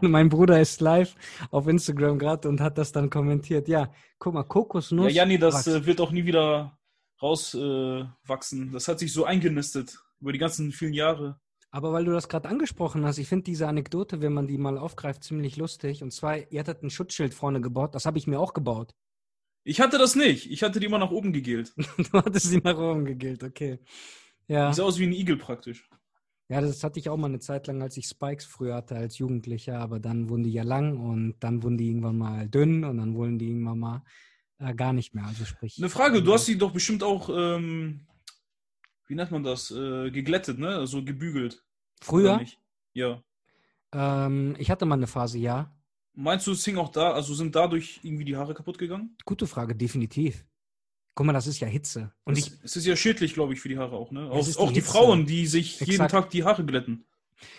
[0.00, 1.14] Mein Bruder ist live
[1.50, 3.68] auf Instagram gerade und hat das dann kommentiert.
[3.68, 5.12] Ja, guck mal, Kokosnuss.
[5.12, 6.78] Ja, Janni, das äh, wird auch nie wieder
[7.20, 8.68] rauswachsen.
[8.68, 11.38] Äh, das hat sich so eingenistet über die ganzen vielen Jahre.
[11.70, 14.78] Aber weil du das gerade angesprochen hast, ich finde diese Anekdote, wenn man die mal
[14.78, 16.02] aufgreift, ziemlich lustig.
[16.02, 18.94] Und zwar, ihr hattet ein Schutzschild vorne gebaut, das habe ich mir auch gebaut.
[19.64, 20.50] Ich hatte das nicht.
[20.50, 21.72] Ich hatte die immer nach oben gegelt.
[21.76, 23.78] du hattest sie nach oben gegelt, okay.
[24.46, 24.72] Ja.
[24.72, 25.88] Sieht aus wie ein Igel praktisch.
[26.48, 29.16] Ja, das hatte ich auch mal eine Zeit lang, als ich Spikes früher hatte als
[29.16, 32.98] Jugendlicher, aber dann wurden die ja lang und dann wurden die irgendwann mal dünn und
[32.98, 34.04] dann wurden die irgendwann mal
[34.58, 35.24] äh, gar nicht mehr.
[35.24, 35.78] Also sprich.
[35.78, 38.06] Eine Frage, du hast die doch bestimmt auch, ähm,
[39.06, 40.76] wie nennt man das, äh, geglättet, ne?
[40.76, 41.64] Also gebügelt.
[42.02, 42.44] Früher?
[42.92, 43.22] Ja.
[43.92, 45.73] Ähm, ich hatte mal eine Phase, ja.
[46.14, 49.16] Meinst du, es hing auch da, also sind dadurch irgendwie die Haare kaputt gegangen?
[49.24, 50.44] Gute Frage, definitiv.
[51.14, 52.12] Guck mal, das ist ja Hitze.
[52.24, 54.10] Und es, ich, es ist ja schädlich, glaube ich, für die Haare auch.
[54.10, 54.30] Ne?
[54.30, 55.90] Auch, auch die, die Frauen, die sich Exakt.
[55.90, 57.04] jeden Tag die Haare glätten.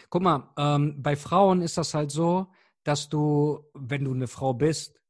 [0.09, 2.47] Guck mal, ähm, bei Frauen ist das halt so,
[2.83, 5.01] dass du, wenn du eine Frau bist,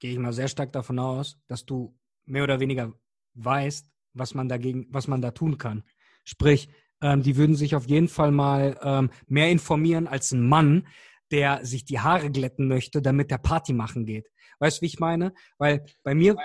[0.00, 2.92] gehe ich mal sehr stark davon aus, dass du mehr oder weniger
[3.34, 5.84] weißt, was man dagegen, was man da tun kann.
[6.24, 6.68] Sprich,
[7.00, 10.86] ähm, die würden sich auf jeden Fall mal ähm, mehr informieren als ein Mann,
[11.30, 14.28] der sich die Haare glätten möchte, damit der Party machen geht.
[14.58, 15.34] Weißt du, wie ich meine?
[15.58, 16.36] Weil bei mir,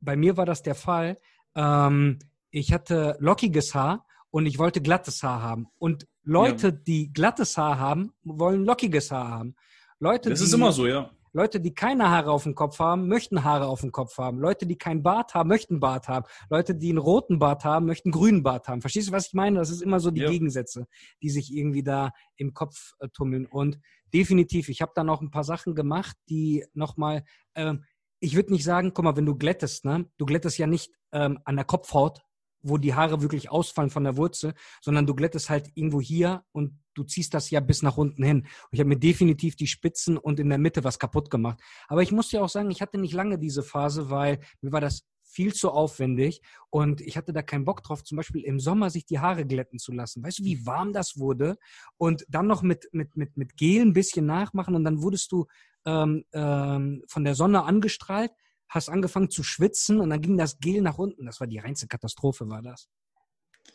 [0.00, 1.18] bei mir war das der Fall.
[1.54, 2.18] Ähm,
[2.50, 5.66] ich hatte lockiges Haar und ich wollte glattes Haar haben.
[5.78, 6.72] Und Leute, ja.
[6.72, 9.56] die glattes Haar haben, wollen lockiges Haar haben.
[9.98, 11.10] Leute, das die, ist immer so, ja.
[11.32, 14.38] Leute, die keine Haare auf dem Kopf haben, möchten Haare auf dem Kopf haben.
[14.38, 16.26] Leute, die keinen Bart haben, möchten Bart haben.
[16.50, 18.80] Leute, die einen roten Bart haben, möchten grünen Bart haben.
[18.80, 19.58] Verstehst du, was ich meine?
[19.58, 20.30] Das ist immer so die ja.
[20.30, 20.86] Gegensätze,
[21.22, 23.46] die sich irgendwie da im Kopf äh, tummeln.
[23.46, 23.78] Und
[24.12, 27.84] definitiv, ich habe da noch ein paar Sachen gemacht, die nochmal, ähm,
[28.20, 31.38] ich würde nicht sagen, guck mal, wenn du glättest, ne, du glättest ja nicht ähm,
[31.44, 32.20] an der Kopfhaut,
[32.62, 36.78] wo die Haare wirklich ausfallen von der Wurzel, sondern du glättest halt irgendwo hier und
[36.98, 38.38] du ziehst das ja bis nach unten hin.
[38.40, 41.60] Und ich habe mir definitiv die Spitzen und in der Mitte was kaputt gemacht.
[41.88, 44.80] Aber ich muss dir auch sagen, ich hatte nicht lange diese Phase, weil mir war
[44.80, 48.88] das viel zu aufwendig und ich hatte da keinen Bock drauf, zum Beispiel im Sommer
[48.88, 50.22] sich die Haare glätten zu lassen.
[50.22, 51.56] Weißt du, wie warm das wurde?
[51.98, 55.46] Und dann noch mit, mit, mit, mit Gel ein bisschen nachmachen und dann wurdest du
[55.84, 58.32] ähm, ähm, von der Sonne angestrahlt
[58.68, 61.26] hast angefangen zu schwitzen und dann ging das Gel nach unten.
[61.26, 62.88] Das war die reinste Katastrophe, war das.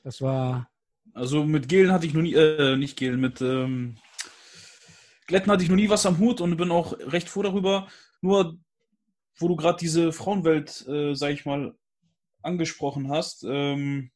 [0.04, 0.70] Das war.
[1.14, 3.98] Also mit Gelen hatte ich noch nie, äh, nicht Gelen, mit ähm,
[5.28, 7.88] Glätten hatte ich noch nie was am Hut und bin auch recht froh darüber.
[8.22, 8.58] Nur,
[9.38, 11.76] wo du gerade diese Frauenwelt, äh, sag ich mal,
[12.42, 14.12] angesprochen hast, ähm,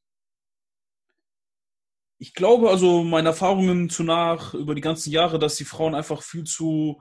[2.20, 6.24] ich glaube, also meine Erfahrungen zu nach über die ganzen Jahre, dass die Frauen einfach
[6.24, 7.00] viel zu,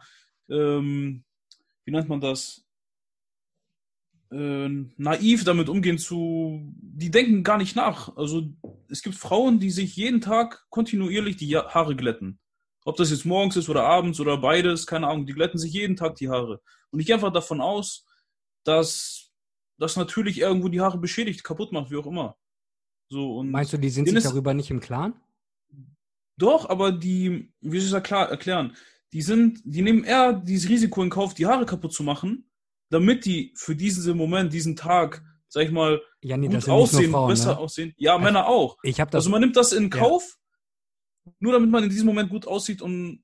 [0.51, 1.25] ähm,
[1.85, 2.65] wie nennt man das,
[4.30, 8.16] äh, naiv damit umgehen zu, die denken gar nicht nach.
[8.16, 8.48] Also
[8.88, 12.38] es gibt Frauen, die sich jeden Tag kontinuierlich die Haare glätten.
[12.84, 15.96] Ob das jetzt morgens ist oder abends oder beides, keine Ahnung, die glätten sich jeden
[15.96, 16.60] Tag die Haare.
[16.90, 18.06] Und ich gehe einfach davon aus,
[18.64, 19.32] dass
[19.78, 22.36] das natürlich irgendwo die Haare beschädigt, kaputt macht, wie auch immer.
[23.08, 25.14] So, und Meinst du, die sind sich darüber nicht im Klaren?
[26.38, 28.76] Doch, aber die, wie soll ich das erklären?
[29.12, 32.45] Die sind, die nehmen eher dieses Risiko in Kauf, die Haare kaputt zu machen,
[32.90, 37.29] damit die für diesen Moment, diesen Tag, sag ich mal, ja, nee, gut aussehen, Frauen,
[37.29, 37.59] besser ne?
[37.59, 37.94] aussehen.
[37.96, 38.77] Ja, also, Männer auch.
[38.83, 40.38] Ich hab das, also man nimmt das in Kauf,
[41.25, 41.33] ja.
[41.40, 43.22] nur damit man in diesem Moment gut aussieht und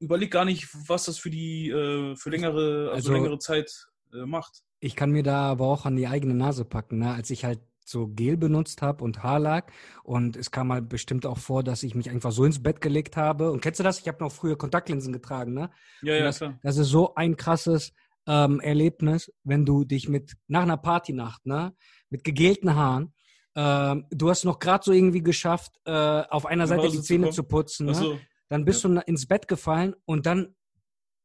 [0.00, 4.24] überlegt gar nicht, was das für die äh, für längere, also, also längere Zeit äh,
[4.24, 4.62] macht.
[4.80, 7.12] Ich kann mir da aber auch an die eigene Nase packen, ne?
[7.12, 9.72] als ich halt so Gel benutzt habe und Haarlack.
[10.04, 13.16] Und es kam mal bestimmt auch vor, dass ich mich einfach so ins Bett gelegt
[13.16, 13.50] habe.
[13.50, 13.98] Und kennst du das?
[13.98, 15.70] Ich habe noch früher Kontaktlinsen getragen, ne?
[16.02, 16.58] Ja, ja, das, klar.
[16.62, 17.94] Das ist so ein krasses
[18.28, 21.74] ähm, Erlebnis, wenn du dich mit nach einer Partynacht, ne,
[22.10, 23.14] mit gegelten Haaren,
[23.56, 27.42] ähm, du hast noch gerade so irgendwie geschafft, äh, auf einer Seite die Zähne zu,
[27.42, 27.94] putzen, ne?
[27.94, 28.18] So.
[28.48, 28.90] dann bist ja.
[28.90, 30.54] du ins Bett gefallen und dann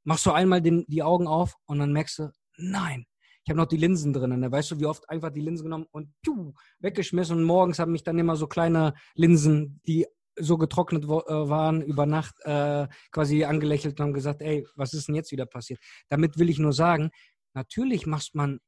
[0.06, 3.06] machst du einmal den, die Augen auf und dann merkst du, nein,
[3.44, 4.40] ich habe noch die Linsen drin.
[4.40, 4.52] Ne?
[4.52, 8.04] Weißt du, wie oft einfach die Linsen genommen und tschuh, weggeschmissen und morgens haben mich
[8.04, 14.00] dann immer so kleine Linsen, die so getrocknet äh, waren über Nacht, äh, quasi angelächelt
[14.00, 15.80] und haben gesagt, ey, was ist denn jetzt wieder passiert?
[16.10, 17.12] Damit will ich nur sagen,
[17.54, 18.60] natürlich macht man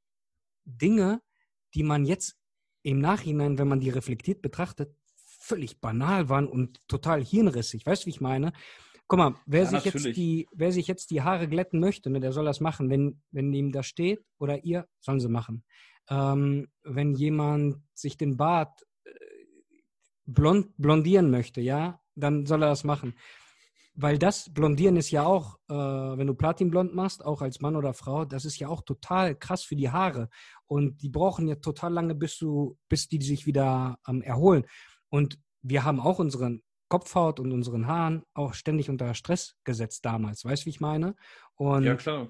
[0.66, 1.22] Dinge,
[1.74, 2.36] die man jetzt
[2.84, 7.86] im Nachhinein, wenn man die reflektiert betrachtet, völlig banal waren und total hirnrissig.
[7.86, 8.54] Weißt du, wie ich meine?
[9.08, 12.20] Guck mal, wer, ja, sich, jetzt die, wer sich jetzt die Haare glätten möchte, ne,
[12.20, 12.90] der soll das machen.
[12.90, 15.64] Wenn, wenn ihm das steht oder ihr, sollen sie machen.
[16.10, 18.84] Ähm, wenn jemand sich den Bart
[20.26, 23.16] blond, blondieren möchte, ja, dann soll er das machen.
[23.98, 27.94] Weil das Blondieren ist ja auch, äh, wenn du Platinblond machst, auch als Mann oder
[27.94, 30.30] Frau, das ist ja auch total krass für die Haare.
[30.68, 34.66] Und die brauchen ja total lange, bis du, bis die sich wieder ähm, erholen.
[35.08, 40.44] Und wir haben auch unseren Kopfhaut und unseren Haaren auch ständig unter Stress gesetzt damals.
[40.44, 41.16] Weißt du, wie ich meine?
[41.56, 42.28] Und ja, klar.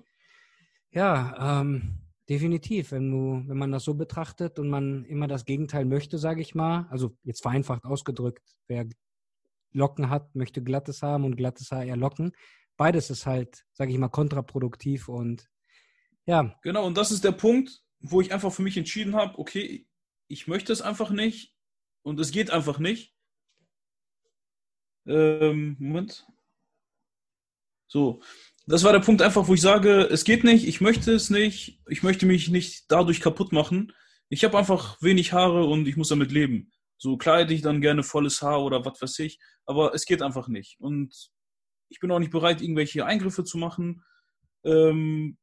[0.91, 5.85] Ja, ähm, Definitiv, wenn du, wenn man das so betrachtet und man immer das Gegenteil
[5.85, 8.87] möchte, sage ich mal, also jetzt vereinfacht ausgedrückt, wer
[9.71, 12.31] Locken hat, möchte glattes haben und glattes Haar eher Locken.
[12.77, 15.49] Beides ist halt, sage ich mal, kontraproduktiv und
[16.25, 16.57] ja.
[16.63, 19.87] Genau, und das ist der Punkt, wo ich einfach für mich entschieden habe, okay,
[20.27, 21.55] ich möchte es einfach nicht
[22.01, 23.15] und es geht einfach nicht.
[25.05, 26.27] Ähm, Moment.
[27.87, 28.21] So,
[28.67, 31.81] das war der Punkt einfach, wo ich sage, es geht nicht, ich möchte es nicht,
[31.87, 33.91] ich möchte mich nicht dadurch kaputt machen.
[34.29, 36.71] Ich habe einfach wenig Haare und ich muss damit leben.
[36.97, 40.47] So kleide ich dann gerne volles Haar oder was weiß ich, aber es geht einfach
[40.47, 40.79] nicht.
[40.79, 41.13] Und
[41.89, 44.03] ich bin auch nicht bereit, irgendwelche Eingriffe zu machen,
[44.63, 45.37] ähm,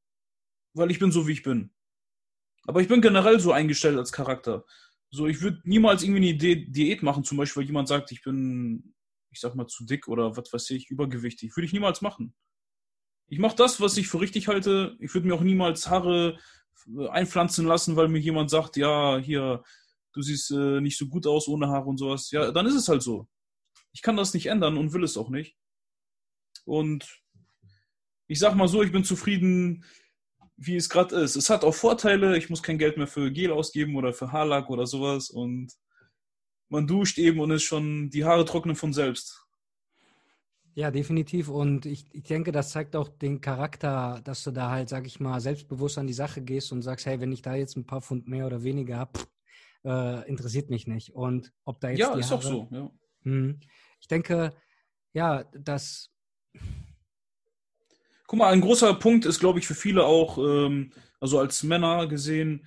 [0.75, 1.73] weil ich bin so, wie ich bin.
[2.67, 4.65] Aber ich bin generell so eingestellt als Charakter.
[5.11, 8.23] So, ich würde niemals irgendwie eine Di Diät machen, zum Beispiel, weil jemand sagt, ich
[8.23, 8.95] bin,
[9.31, 11.55] ich sag mal, zu dick oder was weiß ich, übergewichtig.
[11.57, 12.35] Würde ich niemals machen.
[13.33, 14.95] Ich mache das, was ich für richtig halte.
[15.01, 16.39] Ich würde mir auch niemals Haare
[16.99, 19.63] äh, einpflanzen lassen, weil mir jemand sagt, ja, hier,
[20.13, 22.31] du siehst äh, nicht so gut aus ohne Haare und sowas.
[22.31, 23.27] Ja, dann ist es halt so.
[23.95, 25.57] Ich kann das nicht ändern und will es auch nicht.
[26.67, 27.23] Und
[28.27, 29.87] ich sag mal so, ich bin zufrieden,
[30.59, 31.35] wie es gerade ist.
[31.35, 32.37] Es hat auch Vorteile.
[32.37, 35.31] Ich muss kein Geld mehr für Gel ausgeben oder für Haarlack oder sowas.
[35.31, 35.73] Und
[36.69, 39.42] man duscht eben und ist schon, die Haare trocknen von selbst.
[40.75, 41.49] Ja, definitiv.
[41.49, 45.21] Und ich, ich denke, das zeigt auch den Charakter, dass du da halt, sag ich
[45.21, 48.01] mal, selbstbewusst an die Sache gehst und sagst, hey, wenn ich da jetzt ein paar
[48.01, 49.21] Pfund mehr oder weniger habe,
[49.85, 51.15] äh, interessiert mich nicht.
[51.15, 51.99] Und ob da jetzt.
[51.99, 52.91] Ja, die ist Haare, auch so, ja.
[53.25, 53.61] Hm,
[54.01, 54.55] ich denke,
[55.13, 56.11] ja, das.
[58.27, 62.07] Guck mal, ein großer Punkt ist, glaube ich, für viele auch, ähm, also als Männer
[62.07, 62.67] gesehen,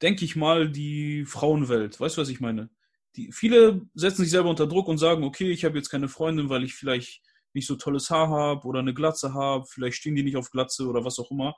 [0.00, 2.00] denke ich mal, die Frauenwelt.
[2.00, 2.70] Weißt du, was ich meine?
[3.16, 6.48] Die, viele setzen sich selber unter Druck und sagen, okay, ich habe jetzt keine Freundin,
[6.48, 7.22] weil ich vielleicht
[7.54, 10.86] nicht so tolles Haar habe oder eine Glatze habe, vielleicht stehen die nicht auf Glatze
[10.86, 11.54] oder was auch immer.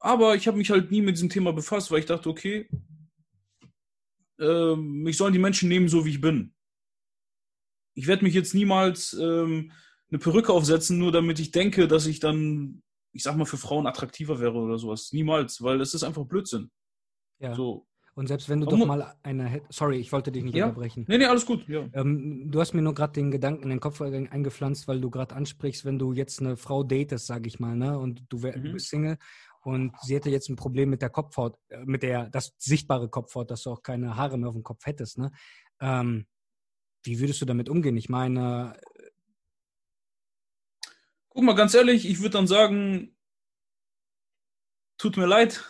[0.00, 2.68] Aber ich habe mich halt nie mit diesem Thema befasst, weil ich dachte, okay,
[4.38, 6.54] ähm, mich sollen die Menschen nehmen, so wie ich bin.
[7.94, 9.72] Ich werde mich jetzt niemals ähm,
[10.10, 13.88] eine Perücke aufsetzen, nur damit ich denke, dass ich dann, ich sag mal, für Frauen
[13.88, 15.12] attraktiver wäre oder sowas.
[15.12, 16.70] Niemals, weil das ist einfach Blödsinn.
[17.40, 17.54] Ja.
[17.56, 17.87] So.
[18.18, 20.66] Und selbst wenn du Warum- doch mal eine Sorry, ich wollte dich nicht Ja?
[20.66, 21.04] unterbrechen.
[21.06, 21.68] Nee, nee, alles gut.
[21.68, 21.88] Ja.
[21.92, 25.08] Ähm, du hast mir nur gerade den Gedanken in den Kopf ein- eingepflanzt, weil du
[25.08, 28.54] gerade ansprichst, wenn du jetzt eine Frau datest, sage ich mal, ne, und du, wär,
[28.58, 28.72] du Mhm.
[28.72, 29.18] bist Single
[29.62, 33.52] und sie hätte jetzt ein Problem mit der Kopfhaut, äh, mit der, das sichtbare Kopfhaut,
[33.52, 35.30] dass du auch keine Haare mehr auf dem Kopf hättest, ne?
[35.78, 36.26] Ähm,
[37.04, 37.96] wie würdest du damit umgehen?
[37.96, 38.76] Ich meine,
[41.28, 43.14] Guck mal, ganz ehrlich, ich würde dann sagen,
[44.96, 45.62] tut mir leid.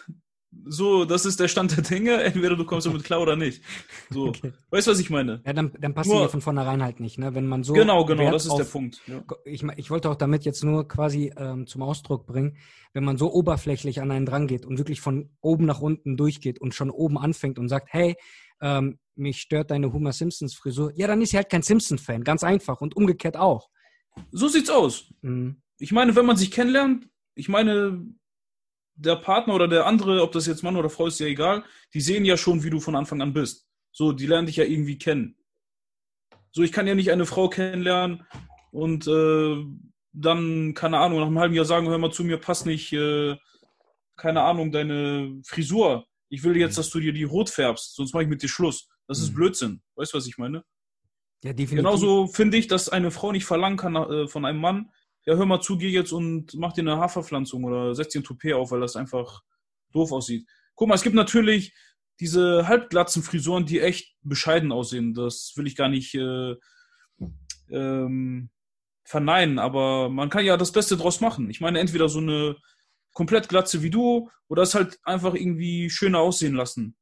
[0.64, 2.22] So, das ist der Stand der Dinge.
[2.24, 3.62] Entweder du kommst damit klar oder nicht.
[4.10, 4.28] So.
[4.28, 4.52] okay.
[4.70, 5.42] Weißt du, was ich meine?
[5.44, 7.34] ja, dann, dann passt Nur- ja von vornherein halt nicht, ne?
[7.34, 9.02] Wenn man so genau, genau, Wert das ist auf, der Punkt.
[9.06, 9.22] Ja.
[9.44, 12.56] Ich, ich wollte auch damit jetzt nur quasi ähm, zum Ausdruck bringen,
[12.94, 16.74] wenn man so oberflächlich an einen drangeht und wirklich von oben nach unten durchgeht und
[16.74, 18.16] schon oben anfängt und sagt, hey,
[18.60, 22.42] ähm, mich stört deine Homer Simpsons Frisur, ja, dann ist sie halt kein Simpson-Fan, ganz
[22.42, 23.68] einfach und umgekehrt auch.
[24.32, 25.12] So sieht's aus.
[25.20, 25.60] Mhm.
[25.78, 28.04] Ich meine, wenn man sich kennenlernt, ich meine,
[28.98, 32.00] der Partner oder der andere, ob das jetzt Mann oder Frau ist, ja egal, die
[32.00, 33.66] sehen ja schon, wie du von Anfang an bist.
[33.92, 35.36] So, die lernen dich ja irgendwie kennen.
[36.50, 38.26] So, ich kann ja nicht eine Frau kennenlernen
[38.72, 39.64] und äh,
[40.12, 43.36] dann, keine Ahnung, nach einem halben Jahr sagen, hör mal zu mir, passt nicht, äh,
[44.16, 46.06] keine Ahnung, deine Frisur.
[46.28, 48.88] Ich will jetzt, dass du dir die rot färbst, sonst mache ich mit dir Schluss.
[49.06, 49.34] Das ist Mhm.
[49.36, 49.82] Blödsinn.
[49.94, 50.64] Weißt du, was ich meine?
[51.44, 51.76] Ja, definitiv.
[51.76, 54.90] Genauso finde ich, dass eine Frau nicht verlangen kann äh, von einem Mann,
[55.26, 58.24] ja, hör mal zu, geh jetzt und mach dir eine Haarverpflanzung oder setz dir ein
[58.24, 59.42] Toupet auf, weil das einfach
[59.92, 60.48] doof aussieht.
[60.74, 61.74] Guck mal, es gibt natürlich
[62.20, 65.14] diese halbglatzen Frisuren, die echt bescheiden aussehen.
[65.14, 66.56] Das will ich gar nicht äh,
[67.70, 68.50] ähm,
[69.04, 71.50] verneinen, aber man kann ja das Beste draus machen.
[71.50, 72.56] Ich meine, entweder so eine
[73.12, 76.96] komplett glatze wie du oder es halt einfach irgendwie schöner aussehen lassen.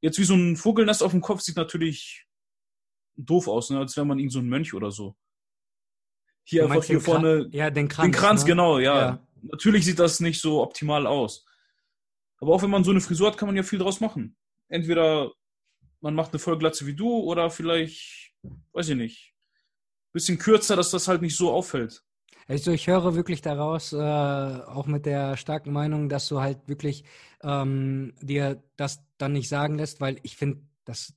[0.00, 2.26] Jetzt wie so ein Vogelnest auf dem Kopf sieht natürlich
[3.16, 3.78] doof aus, ne?
[3.78, 5.16] als wäre man irgend so ein Mönch oder so.
[6.48, 8.06] Hier Du einfach hier vorne ja, den Kranz.
[8.06, 8.46] den Kranz, ne?
[8.46, 9.00] genau, ja.
[9.00, 9.26] Ja.
[9.42, 11.44] Natürlich sieht das nicht so optimal aus.
[12.38, 14.36] Aber auch wenn man so eine Frisur hat, kann man ja viel draus machen.
[14.68, 15.32] Entweder
[16.00, 18.32] man macht eine Vollglatze wie du oder vielleicht,
[18.72, 19.34] weiß ich nicht,
[20.12, 22.04] bisschen kürzer, dass das halt nicht so auffällt.
[22.46, 27.02] Also ich höre wirklich daraus, äh, auch mit der starken Meinung, dass du halt wirklich
[27.42, 31.12] ähm, dir das dann nicht sagen lässt, weil ich finde, das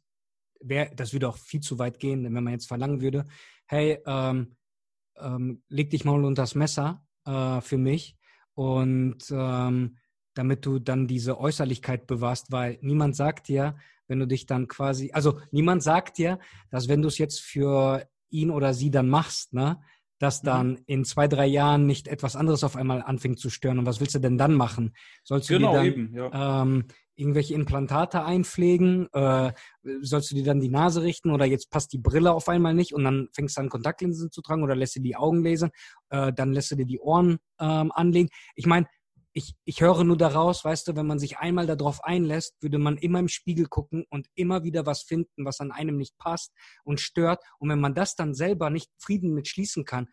[0.59, 3.25] wäre, das würde auch viel zu weit gehen, wenn man jetzt verlangen würde,
[3.67, 4.55] hey, ähm,
[5.21, 8.17] ähm, leg dich mal unter das Messer äh, für mich
[8.53, 9.97] und ähm,
[10.33, 15.11] damit du dann diese Äußerlichkeit bewahrst, weil niemand sagt dir, wenn du dich dann quasi,
[15.13, 16.39] also niemand sagt dir,
[16.69, 19.81] dass wenn du es jetzt für ihn oder sie dann machst, ne,
[20.19, 20.47] dass Mhm.
[20.47, 23.79] dann in zwei, drei Jahren nicht etwas anderes auf einmal anfängt zu stören.
[23.79, 24.93] Und was willst du denn dann machen?
[25.23, 26.61] Sollst du Genau, dir dann eben, ja.
[26.61, 29.07] ähm, irgendwelche Implantate einpflegen?
[29.13, 29.53] Äh,
[30.01, 32.93] sollst du dir dann die Nase richten oder jetzt passt die Brille auf einmal nicht
[32.93, 35.71] und dann fängst du an Kontaktlinsen zu tragen oder lässt du die Augen lasern,
[36.09, 38.29] äh, dann lässt du dir die Ohren ähm, anlegen.
[38.55, 38.85] Ich meine,
[39.33, 42.97] ich, ich höre nur daraus, weißt du, wenn man sich einmal darauf einlässt, würde man
[42.97, 46.51] immer im Spiegel gucken und immer wieder was finden, was an einem nicht passt
[46.83, 47.43] und stört.
[47.59, 50.07] Und wenn man das dann selber nicht Frieden mit schließen kann,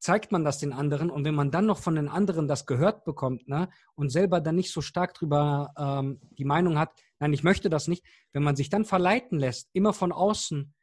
[0.00, 1.10] zeigt man das den anderen.
[1.10, 4.56] Und wenn man dann noch von den anderen das gehört bekommt, ne, und selber dann
[4.56, 8.56] nicht so stark drüber ähm, die Meinung hat, nein, ich möchte das nicht, wenn man
[8.56, 10.74] sich dann verleiten lässt, immer von außen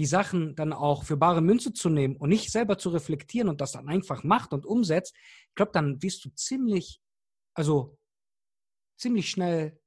[0.00, 3.60] die Sachen dann auch für bare Münze zu nehmen und nicht selber zu reflektieren und
[3.60, 7.02] das dann einfach macht und umsetzt, ich glaube, dann wirst du ziemlich,
[7.52, 7.98] also
[8.96, 9.78] ziemlich schnell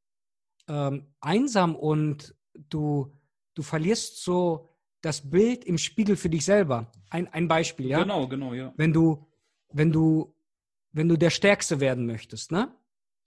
[0.67, 3.11] ähm, einsam und du,
[3.55, 4.69] du verlierst so
[5.01, 6.91] das Bild im Spiegel für dich selber.
[7.09, 8.03] Ein, ein Beispiel, ja?
[8.03, 8.71] Genau, genau, ja.
[8.77, 9.27] Wenn du,
[9.69, 10.35] wenn du,
[10.91, 12.71] wenn du der Stärkste werden möchtest, ne?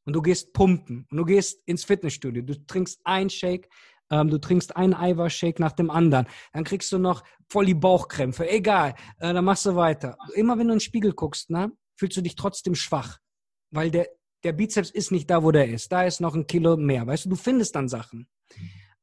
[0.05, 3.68] Und du gehst pumpen und du gehst ins Fitnessstudio, du trinkst ein Shake
[4.11, 8.49] ähm, du trinkst einen Eiweißshake nach dem anderen, dann kriegst du noch voll die Bauchkrämpfe,
[8.49, 10.17] egal, äh, dann machst du weiter.
[10.35, 13.19] Immer wenn du in den Spiegel guckst, ne, fühlst du dich trotzdem schwach,
[13.71, 14.09] weil der,
[14.45, 15.91] der Bizeps ist nicht da, wo der ist.
[15.91, 18.29] Da ist noch ein Kilo mehr, weißt du, du findest dann Sachen.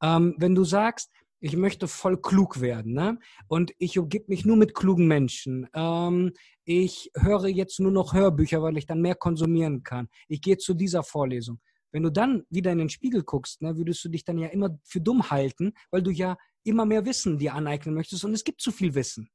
[0.02, 3.20] Ähm, wenn du sagst, ich möchte voll klug werden, ne?
[3.48, 5.68] Und ich umgib mich nur mit klugen Menschen.
[5.74, 6.32] Ähm,
[6.64, 10.08] ich höre jetzt nur noch Hörbücher, weil ich dann mehr konsumieren kann.
[10.30, 11.60] Ich gehe zu dieser Vorlesung.
[11.94, 14.78] Wenn du dann wieder in den Spiegel guckst, ne, würdest du dich dann ja immer
[14.84, 18.60] für dumm halten, weil du ja immer mehr Wissen dir aneignen möchtest und es gibt
[18.60, 19.30] zu viel Wissen.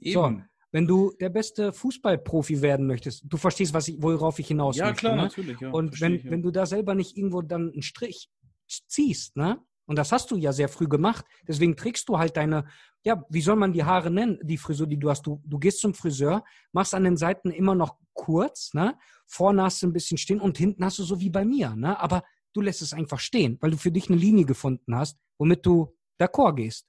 [0.00, 0.14] Eben.
[0.14, 4.76] So, wenn du der beste Fußballprofi werden möchtest, du verstehst, was ich, worauf ich hinaus
[4.76, 5.00] ja, möchte.
[5.00, 5.22] Klar, ne?
[5.22, 6.30] natürlich, ja, Und wenn, ich, ja.
[6.30, 8.30] wenn du da selber nicht irgendwo dann einen Strich
[8.66, 9.58] ziehst, ne?
[9.86, 11.24] Und das hast du ja sehr früh gemacht.
[11.48, 12.66] Deswegen trägst du halt deine,
[13.06, 15.26] ja, wie soll man die Haare nennen, die Frisur, die du hast.
[15.26, 18.98] Du, du gehst zum Friseur, machst an den Seiten immer noch kurz, ne?
[19.26, 21.98] Vorne hast du ein bisschen stehen und hinten hast du so wie bei mir, ne?
[21.98, 25.64] Aber du lässt es einfach stehen, weil du für dich eine Linie gefunden hast, womit
[25.64, 26.86] du d'accord gehst.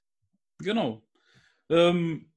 [0.58, 1.06] Genau.
[1.68, 2.32] Ähm,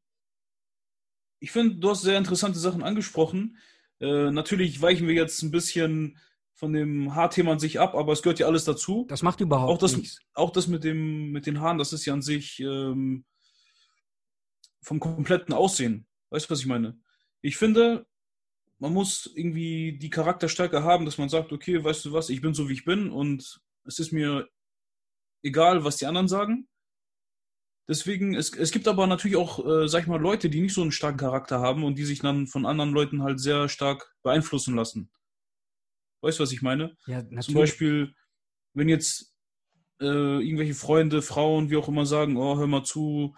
[1.39, 3.58] ich finde, du hast sehr interessante Sachen angesprochen.
[4.00, 6.18] Äh, natürlich weichen wir jetzt ein bisschen
[6.54, 9.06] von dem Haarthema an sich ab, aber es gehört ja alles dazu.
[9.10, 10.20] Das macht überhaupt auch das, nichts.
[10.34, 13.26] Auch das mit, dem, mit den Haaren, das ist ja an sich ähm,
[14.82, 16.06] vom kompletten Aussehen.
[16.30, 17.00] Weißt du, was ich meine?
[17.41, 18.06] Ich finde,
[18.84, 22.54] man muss irgendwie die Charakterstärke haben, dass man sagt, okay, weißt du was, ich bin
[22.54, 24.50] so, wie ich bin und es ist mir
[25.42, 26.68] egal, was die anderen sagen.
[27.88, 30.82] Deswegen, es, es gibt aber natürlich auch, äh, sag ich mal, Leute, die nicht so
[30.82, 34.76] einen starken Charakter haben und die sich dann von anderen Leuten halt sehr stark beeinflussen
[34.76, 35.10] lassen.
[36.22, 36.98] Weißt du, was ich meine?
[37.08, 37.46] Ja, natürlich.
[37.46, 38.16] Zum Beispiel,
[38.74, 39.34] wenn jetzt
[40.02, 40.06] äh,
[40.42, 43.34] irgendwelche Freunde, Frauen, wie auch immer sagen, oh, hör mal zu,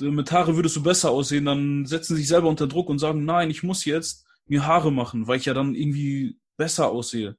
[0.00, 3.24] mit Haare würdest du besser aussehen, dann setzen sie sich selber unter Druck und sagen,
[3.24, 7.36] nein, ich muss jetzt mir Haare machen, weil ich ja dann irgendwie besser aussehe.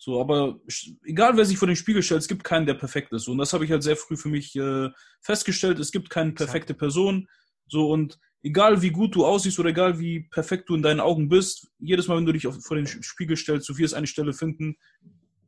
[0.00, 0.60] So, aber
[1.04, 3.26] egal wer sich vor den Spiegel stellt, es gibt keinen, der perfekt ist.
[3.26, 5.80] Und das habe ich halt sehr früh für mich äh, festgestellt.
[5.80, 7.28] Es gibt keine perfekte Person.
[7.66, 11.28] So, und egal wie gut du aussiehst oder egal wie perfekt du in deinen Augen
[11.28, 14.32] bist, jedes Mal, wenn du dich auf, vor den Spiegel stellst, du wirst eine Stelle
[14.32, 14.76] finden,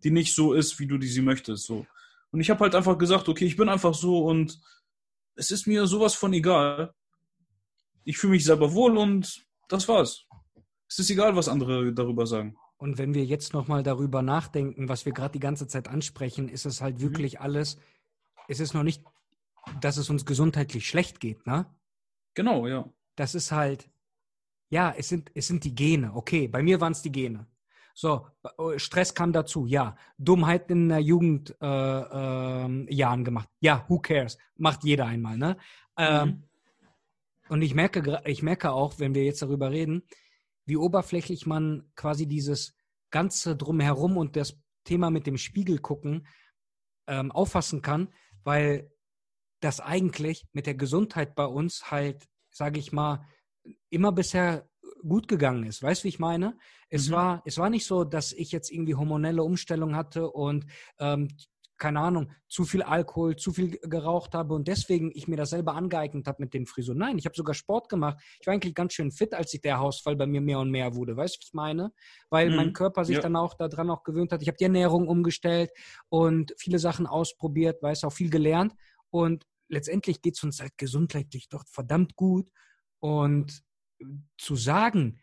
[0.02, 1.66] die nicht so ist, wie du die sie möchtest.
[1.66, 1.86] So.
[2.32, 4.60] Und ich habe halt einfach gesagt, okay, ich bin einfach so und
[5.36, 6.94] es ist mir sowas von egal.
[8.04, 10.26] Ich fühle mich selber wohl und das war's.
[10.88, 12.56] Es ist egal, was andere darüber sagen.
[12.76, 16.64] Und wenn wir jetzt nochmal darüber nachdenken, was wir gerade die ganze Zeit ansprechen, ist
[16.64, 17.02] es halt mhm.
[17.02, 17.42] wirklich mhm.
[17.42, 17.78] alles,
[18.48, 19.02] es ist noch nicht,
[19.80, 21.66] dass es uns gesundheitlich schlecht geht, ne?
[22.34, 22.90] Genau, ja.
[23.16, 23.90] Das ist halt,
[24.70, 26.14] ja, es sind, es sind die Gene.
[26.14, 27.46] Okay, bei mir waren es die Gene.
[28.00, 28.26] So,
[28.78, 29.94] Stress kam dazu, ja.
[30.16, 33.50] Dummheit in der Jugendjahren äh, äh, gemacht.
[33.60, 34.38] Ja, who cares?
[34.56, 35.58] Macht jeder einmal, ne?
[35.98, 36.42] Ähm, mhm.
[37.50, 40.02] Und ich merke, ich merke auch, wenn wir jetzt darüber reden,
[40.64, 42.74] wie oberflächlich man quasi dieses
[43.10, 46.26] Ganze drumherum und das Thema mit dem Spiegel gucken
[47.06, 48.08] ähm, auffassen kann,
[48.44, 48.90] weil
[49.60, 53.26] das eigentlich mit der Gesundheit bei uns halt, sage ich mal,
[53.90, 54.69] immer bisher
[55.06, 55.82] gut gegangen ist.
[55.82, 56.56] Weißt du, wie ich meine?
[56.88, 57.12] Es mhm.
[57.12, 60.66] war, es war nicht so, dass ich jetzt irgendwie hormonelle Umstellung hatte und
[60.98, 61.28] ähm,
[61.80, 65.74] keine Ahnung, zu viel Alkohol, zu viel geraucht habe und deswegen ich mir das selber
[65.74, 66.98] angeeignet habe mit den Frisuren.
[66.98, 68.18] Nein, ich habe sogar Sport gemacht.
[68.38, 70.94] Ich war eigentlich ganz schön fit, als sich der Hausfall bei mir mehr und mehr
[70.94, 71.16] wurde.
[71.16, 71.90] Weißt du, was ich meine?
[72.28, 72.56] Weil mhm.
[72.56, 73.22] mein Körper sich ja.
[73.22, 74.42] dann auch daran auch gewöhnt hat.
[74.42, 75.70] Ich habe die Ernährung umgestellt
[76.10, 78.74] und viele Sachen ausprobiert, weiß auch viel gelernt
[79.08, 82.50] und letztendlich geht es uns halt gesundheitlich doch verdammt gut.
[82.98, 83.62] Und
[84.38, 85.20] zu sagen,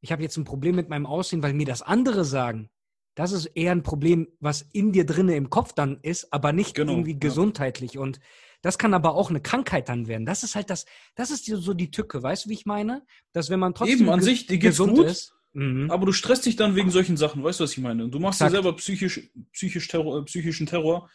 [0.00, 2.70] ich habe jetzt ein Problem mit meinem Aussehen, weil mir das andere sagen,
[3.14, 6.74] das ist eher ein Problem, was in dir drinnen im Kopf dann ist, aber nicht
[6.74, 7.94] genau, irgendwie gesundheitlich.
[7.94, 8.00] Ja.
[8.00, 8.20] Und
[8.62, 10.24] das kann aber auch eine Krankheit dann werden.
[10.24, 13.04] Das ist halt das, das ist so die Tücke, weißt du, wie ich meine?
[13.32, 15.90] Dass wenn man trotzdem Eben, an sich, die gesund gut, ist, mhm.
[15.90, 18.08] aber du stresst dich dann wegen solchen Sachen, weißt du, was ich meine?
[18.08, 18.52] Du machst Exakt.
[18.52, 21.10] dir selber psychisch, psychisch Terror, äh, psychischen Terror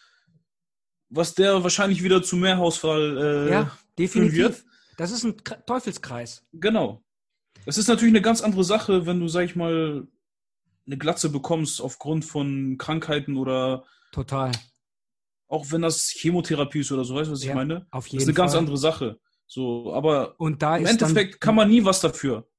[1.10, 4.38] was der wahrscheinlich wieder zu mehr Hausfall äh, ja, definitiv.
[4.38, 4.64] Wird.
[4.98, 6.46] Das ist ein Teufelskreis.
[6.54, 7.04] Genau.
[7.66, 10.08] Es ist natürlich eine ganz andere Sache, wenn du, sag ich mal,
[10.86, 14.52] eine Glatze bekommst aufgrund von Krankheiten oder total.
[15.48, 17.88] Auch wenn das Chemotherapie ist oder so, weißt du, was ja, ich meine?
[17.92, 18.46] Auf jeden das ist eine Fall.
[18.46, 19.20] ganz andere Sache.
[19.46, 22.50] So, aber Und da im Endeffekt kann man nie was dafür.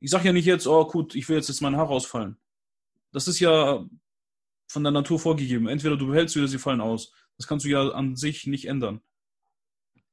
[0.00, 2.38] Ich sag ja nicht jetzt, oh gut, ich will jetzt, jetzt mein Haar ausfallen.
[3.12, 3.84] Das ist ja
[4.68, 5.68] von der Natur vorgegeben.
[5.68, 7.12] Entweder du behältst sie oder sie fallen aus.
[7.36, 9.00] Das kannst du ja an sich nicht ändern.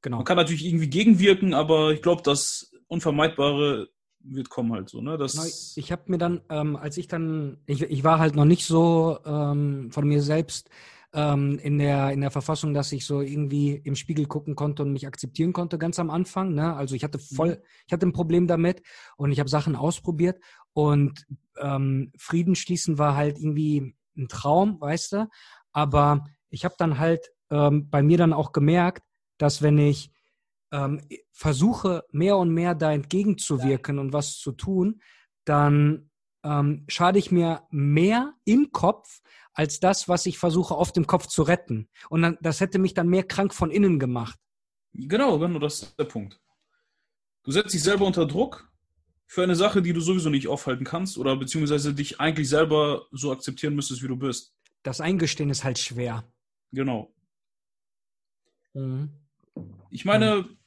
[0.03, 0.17] Genau.
[0.17, 3.87] Man kann natürlich irgendwie gegenwirken, aber ich glaube, das Unvermeidbare
[4.19, 5.01] wird kommen halt so.
[5.01, 5.17] Ne?
[5.17, 5.45] Das genau,
[5.75, 9.17] ich habe mir dann, ähm, als ich dann, ich, ich war halt noch nicht so
[9.25, 10.69] ähm, von mir selbst
[11.13, 14.91] ähm, in, der, in der Verfassung, dass ich so irgendwie im Spiegel gucken konnte und
[14.91, 16.53] mich akzeptieren konnte, ganz am Anfang.
[16.53, 16.75] Ne?
[16.75, 17.63] Also ich hatte voll, mhm.
[17.87, 18.81] ich hatte ein Problem damit
[19.15, 20.41] und ich habe Sachen ausprobiert
[20.73, 21.25] und
[21.59, 25.29] ähm, Frieden schließen war halt irgendwie ein Traum, weißt du.
[25.71, 29.03] Aber ich habe dann halt ähm, bei mir dann auch gemerkt,
[29.37, 30.11] dass wenn ich
[30.71, 35.01] ähm, versuche, mehr und mehr da entgegenzuwirken und was zu tun,
[35.45, 36.09] dann
[36.43, 39.21] ähm, schade ich mir mehr im Kopf
[39.53, 41.89] als das, was ich versuche, auf dem Kopf zu retten.
[42.09, 44.39] Und dann, das hätte mich dann mehr krank von innen gemacht.
[44.93, 46.39] Genau, genau, das ist der Punkt.
[47.43, 48.69] Du setzt dich selber unter Druck
[49.25, 53.31] für eine Sache, die du sowieso nicht aufhalten kannst oder beziehungsweise dich eigentlich selber so
[53.31, 54.53] akzeptieren müsstest, wie du bist.
[54.83, 56.23] Das Eingestehen ist halt schwer.
[56.71, 57.13] Genau.
[58.73, 59.22] Mhm.
[59.89, 60.57] Ich meine, mhm.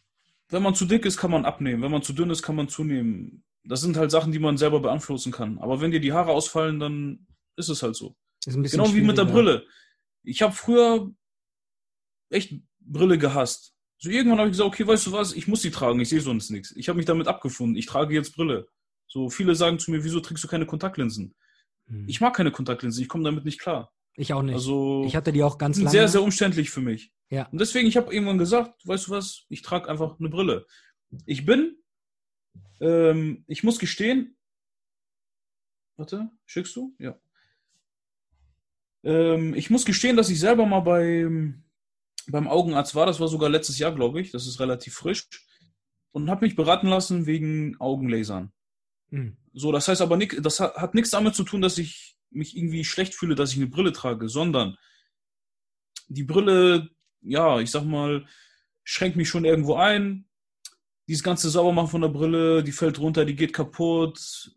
[0.48, 1.82] wenn man zu dick ist, kann man abnehmen.
[1.82, 3.44] Wenn man zu dünn ist, kann man zunehmen.
[3.64, 5.58] Das sind halt Sachen, die man selber beeinflussen kann.
[5.58, 7.26] Aber wenn dir die Haare ausfallen, dann
[7.56, 8.14] ist es halt so.
[8.44, 9.66] genau wie mit der Brille.
[10.22, 11.10] Ich habe früher
[12.30, 13.74] echt Brille gehasst.
[13.98, 16.20] So irgendwann habe ich gesagt, okay, weißt du was, ich muss die tragen, ich sehe
[16.20, 16.74] sonst nichts.
[16.76, 18.68] Ich habe mich damit abgefunden, ich trage jetzt Brille.
[19.08, 21.34] So viele sagen zu mir, wieso trägst du keine Kontaktlinsen?
[21.86, 22.08] Hm.
[22.08, 23.92] Ich mag keine Kontaktlinsen, ich komme damit nicht klar.
[24.16, 24.54] Ich auch nicht.
[24.54, 25.90] Also, ich hatte die auch ganz lange.
[25.90, 27.12] Sehr, sehr umständlich für mich.
[27.28, 27.46] Ja.
[27.48, 30.66] Und deswegen, ich habe irgendwann gesagt, weißt du was, ich trage einfach eine Brille.
[31.26, 31.76] Ich bin,
[32.80, 34.36] ähm, ich muss gestehen,
[35.96, 36.94] warte, schickst du?
[36.98, 37.18] Ja.
[39.04, 41.64] Ähm, ich muss gestehen, dass ich selber mal beim,
[42.28, 45.28] beim Augenarzt war, das war sogar letztes Jahr, glaube ich, das ist relativ frisch,
[46.12, 48.52] und habe mich beraten lassen wegen Augenlasern.
[49.10, 49.36] Mhm.
[49.52, 52.56] So, das heißt aber, nicht, das hat, hat nichts damit zu tun, dass ich mich
[52.56, 54.76] irgendwie schlecht fühle, dass ich eine Brille trage, sondern
[56.08, 56.90] die Brille,
[57.22, 58.26] ja, ich sag mal,
[58.84, 60.26] schränkt mich schon irgendwo ein.
[61.08, 64.54] Dieses ganze Saubermachen von der Brille, die fällt runter, die geht kaputt.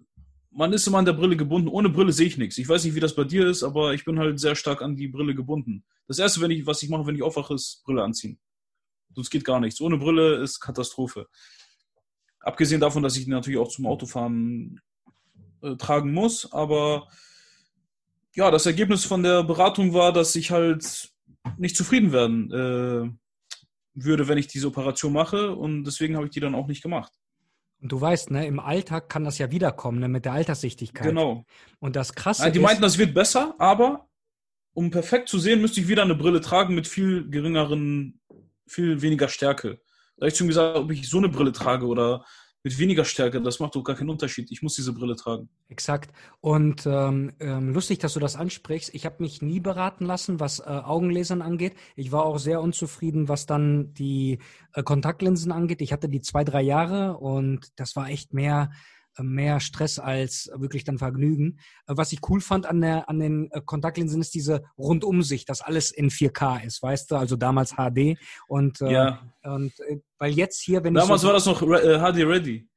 [0.52, 1.68] Man ist immer an der Brille gebunden.
[1.68, 2.58] Ohne Brille sehe ich nichts.
[2.58, 4.96] Ich weiß nicht, wie das bei dir ist, aber ich bin halt sehr stark an
[4.96, 5.84] die Brille gebunden.
[6.08, 8.40] Das erste, wenn ich, was ich mache, wenn ich aufwache, ist Brille anziehen.
[9.14, 9.82] Sonst geht gar nichts.
[9.82, 11.28] Ohne Brille ist Katastrophe.
[12.40, 14.82] Abgesehen davon, dass ich natürlich auch zum Autofahren
[15.62, 17.08] äh, tragen muss, aber
[18.36, 21.10] ja, das Ergebnis von der Beratung war, dass ich halt
[21.58, 23.12] nicht zufrieden werden äh,
[23.94, 27.14] würde, wenn ich diese Operation mache und deswegen habe ich die dann auch nicht gemacht.
[27.82, 31.08] Und du weißt, ne, im Alltag kann das ja wiederkommen, ne, mit der Alterssichtigkeit.
[31.08, 31.46] Genau.
[31.80, 34.10] Und das Krasse Nein, die ist, meinten, das wird besser, aber
[34.74, 38.20] um perfekt zu sehen, müsste ich wieder eine Brille tragen mit viel geringeren,
[38.68, 39.82] viel weniger Stärke.
[40.18, 42.26] Da habe ich zu ihm gesagt, ob ich so eine Brille trage oder
[42.64, 44.52] mit weniger Stärke, das macht doch gar keinen Unterschied.
[44.52, 45.50] Ich muss diese Brille tragen.
[45.70, 46.12] Exakt.
[46.42, 48.94] Und ähm, ähm, lustig, dass du das ansprichst.
[48.94, 51.76] Ich habe mich nie beraten lassen, was äh, Augenlasern angeht.
[51.96, 54.40] Ich war auch sehr unzufrieden, was dann die
[54.74, 55.82] äh, Kontaktlinsen angeht.
[55.82, 58.72] Ich hatte die zwei, drei Jahre und das war echt mehr
[59.18, 61.60] mehr Stress als wirklich dann Vergnügen.
[61.88, 65.62] Äh, was ich cool fand an, der, an den äh, Kontaktlinsen ist diese Rundumsicht, dass
[65.62, 69.22] alles in 4K ist, weißt du, also damals HD und, äh, ja.
[69.44, 69.74] und
[70.18, 72.68] weil jetzt hier, wenn damals ich so, war das noch HD Ready.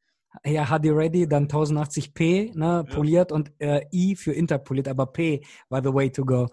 [0.45, 3.37] Ja, HD Ready, dann 1080p, ne, poliert ja.
[3.37, 6.49] und äh, I für interpoliert, aber P war the way to go.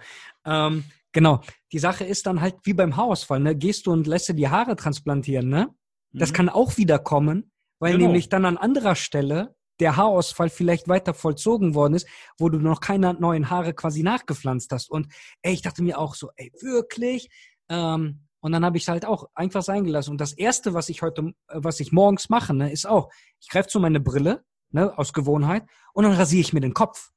[0.45, 1.41] Ähm, genau.
[1.71, 3.55] Die Sache ist dann halt wie beim Haarausfall, ne?
[3.55, 5.69] Gehst du und lässt dir die Haare transplantieren, ne?
[6.11, 6.33] Das mhm.
[6.33, 8.07] kann auch wieder kommen, weil genau.
[8.07, 12.07] nämlich dann an anderer Stelle der Haarausfall vielleicht weiter vollzogen worden ist,
[12.37, 14.89] wo du noch keine neuen Haare quasi nachgepflanzt hast.
[14.89, 15.07] Und
[15.41, 17.29] ey, ich dachte mir auch so, ey, wirklich?
[17.69, 20.11] Ähm, und dann habe ich es halt auch einfach sein gelassen.
[20.11, 23.09] Und das Erste, was ich heute, äh, was ich morgens mache, ne, ist auch,
[23.39, 25.63] ich greife zu meine Brille, ne, aus Gewohnheit,
[25.93, 27.11] und dann rasiere ich mir den Kopf.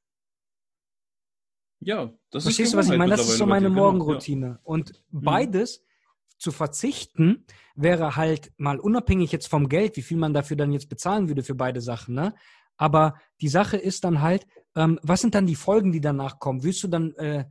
[1.79, 3.11] Ja, das Verstehst ist du, was ich meine?
[3.11, 4.47] Das ist so meine genau, Morgenroutine.
[4.47, 4.59] Ja.
[4.63, 5.21] Und mhm.
[5.21, 5.83] beides
[6.37, 10.89] zu verzichten, wäre halt mal unabhängig jetzt vom Geld, wie viel man dafür dann jetzt
[10.89, 12.33] bezahlen würde für beide Sachen, ne?
[12.77, 16.63] Aber die Sache ist dann halt, ähm, was sind dann die Folgen, die danach kommen?
[16.63, 17.45] Wirst du dann äh,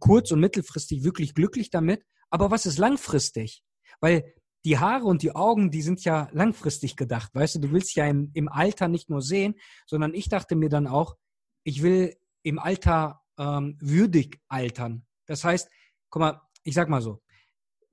[0.00, 2.04] kurz- und mittelfristig wirklich glücklich damit?
[2.30, 3.62] Aber was ist langfristig?
[4.00, 7.94] Weil die Haare und die Augen, die sind ja langfristig gedacht, weißt du, du willst
[7.94, 9.54] ja im, im Alter nicht nur sehen,
[9.86, 11.16] sondern ich dachte mir dann auch,
[11.62, 15.06] ich will im Alter ähm, würdig altern.
[15.26, 15.68] Das heißt,
[16.10, 17.22] guck mal, ich sag mal so,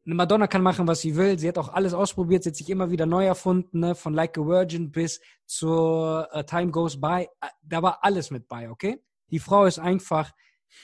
[0.05, 1.39] eine Madonna kann machen, was sie will.
[1.39, 3.95] Sie hat auch alles ausprobiert, sie hat sich immer wieder neu erfunden, ne?
[3.95, 7.27] von Like a Virgin bis zur uh, Time Goes By.
[7.41, 9.01] Äh, da war alles mit bei, okay?
[9.31, 10.33] Die Frau ist einfach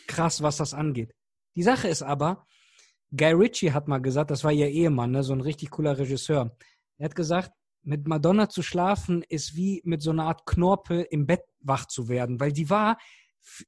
[0.07, 1.13] krass, was das angeht.
[1.55, 2.45] Die Sache ist aber,
[3.15, 5.23] Guy Ritchie hat mal gesagt, das war ihr Ehemann, ne?
[5.23, 6.55] so ein richtig cooler Regisseur.
[6.97, 7.51] Er hat gesagt,
[7.83, 12.07] mit Madonna zu schlafen ist wie mit so einer Art Knorpel im Bett wach zu
[12.07, 12.97] werden, weil die war,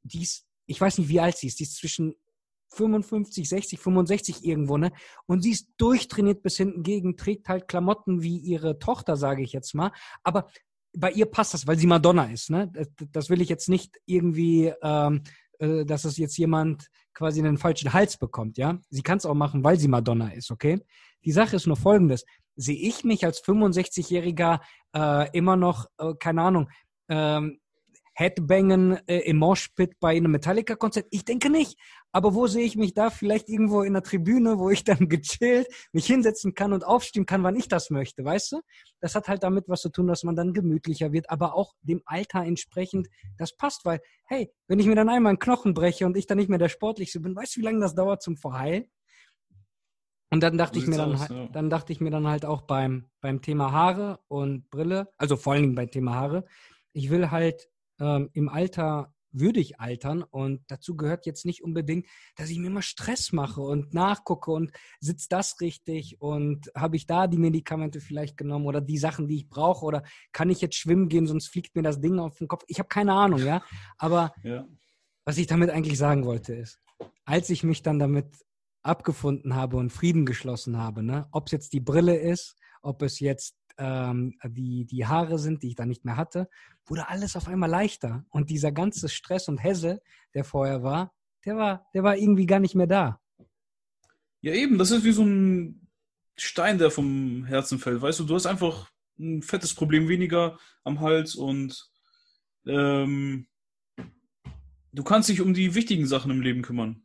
[0.03, 2.15] die ist, ich weiß nicht, wie alt sie ist, die ist zwischen
[2.73, 4.91] 55, 60, 65 irgendwo, ne?
[5.25, 9.53] Und sie ist durchtrainiert bis hinten gegen, trägt halt Klamotten wie ihre Tochter, sage ich
[9.53, 9.91] jetzt mal.
[10.23, 10.47] Aber
[10.93, 12.71] bei ihr passt das, weil sie Madonna ist, ne?
[13.11, 15.23] Das, will ich jetzt nicht irgendwie, ähm,
[15.59, 18.79] äh, dass es jetzt jemand quasi einen falschen Hals bekommt, ja?
[18.89, 20.81] Sie kann es auch machen, weil sie Madonna ist, okay?
[21.23, 22.25] Die Sache ist nur folgendes.
[22.55, 24.59] Sehe ich mich als 65-Jähriger
[24.95, 26.69] äh, immer noch, äh, keine Ahnung,
[27.09, 27.60] ähm,
[28.13, 31.07] Headbangen äh, im Moshpit bei einem Metallica-Konzert?
[31.11, 31.77] Ich denke nicht.
[32.11, 33.09] Aber wo sehe ich mich da?
[33.09, 37.43] Vielleicht irgendwo in der Tribüne, wo ich dann gechillt mich hinsetzen kann und aufstehen kann,
[37.43, 38.61] wann ich das möchte, weißt du?
[38.99, 42.01] Das hat halt damit was zu tun, dass man dann gemütlicher wird, aber auch dem
[42.05, 43.07] Alter entsprechend
[43.37, 46.37] das passt, weil, hey, wenn ich mir dann einmal einen Knochen breche und ich dann
[46.37, 48.85] nicht mehr der Sportlichste bin, weißt du, wie lange das dauert zum Verheilen?
[50.33, 51.47] Und dann dachte ich mir dann, aus, halt, ja.
[51.47, 55.53] dann dachte ich mir dann halt auch beim, beim Thema Haare und Brille, also vor
[55.53, 56.45] allen Dingen beim Thema Haare,
[56.93, 57.69] ich will halt
[58.01, 62.81] ähm, im Alter würdig altern und dazu gehört jetzt nicht unbedingt, dass ich mir immer
[62.81, 68.37] Stress mache und nachgucke und sitzt das richtig und habe ich da die Medikamente vielleicht
[68.37, 71.75] genommen oder die Sachen, die ich brauche oder kann ich jetzt schwimmen gehen, sonst fliegt
[71.75, 72.63] mir das Ding auf den Kopf.
[72.67, 73.63] Ich habe keine Ahnung, ja,
[73.97, 74.67] aber ja.
[75.23, 76.79] was ich damit eigentlich sagen wollte ist,
[77.23, 78.27] als ich mich dann damit
[78.83, 81.27] abgefunden habe und Frieden geschlossen habe, ne?
[81.31, 85.69] ob es jetzt die Brille ist, ob es jetzt ähm, die, die Haare sind, die
[85.69, 86.47] ich da nicht mehr hatte,
[86.85, 88.23] wurde alles auf einmal leichter.
[88.29, 90.01] Und dieser ganze Stress und Hesse,
[90.35, 91.13] der vorher war,
[91.45, 93.19] der war, der war irgendwie gar nicht mehr da.
[94.41, 95.87] Ja, eben, das ist wie so ein
[96.37, 98.01] Stein, der vom Herzen fällt.
[98.01, 101.89] Weißt du, du hast einfach ein fettes Problem weniger am Hals und
[102.67, 103.47] ähm,
[104.93, 107.03] du kannst dich um die wichtigen Sachen im Leben kümmern.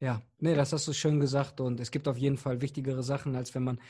[0.00, 3.36] Ja, nee, das hast du schön gesagt und es gibt auf jeden Fall wichtigere Sachen,
[3.36, 3.80] als wenn man,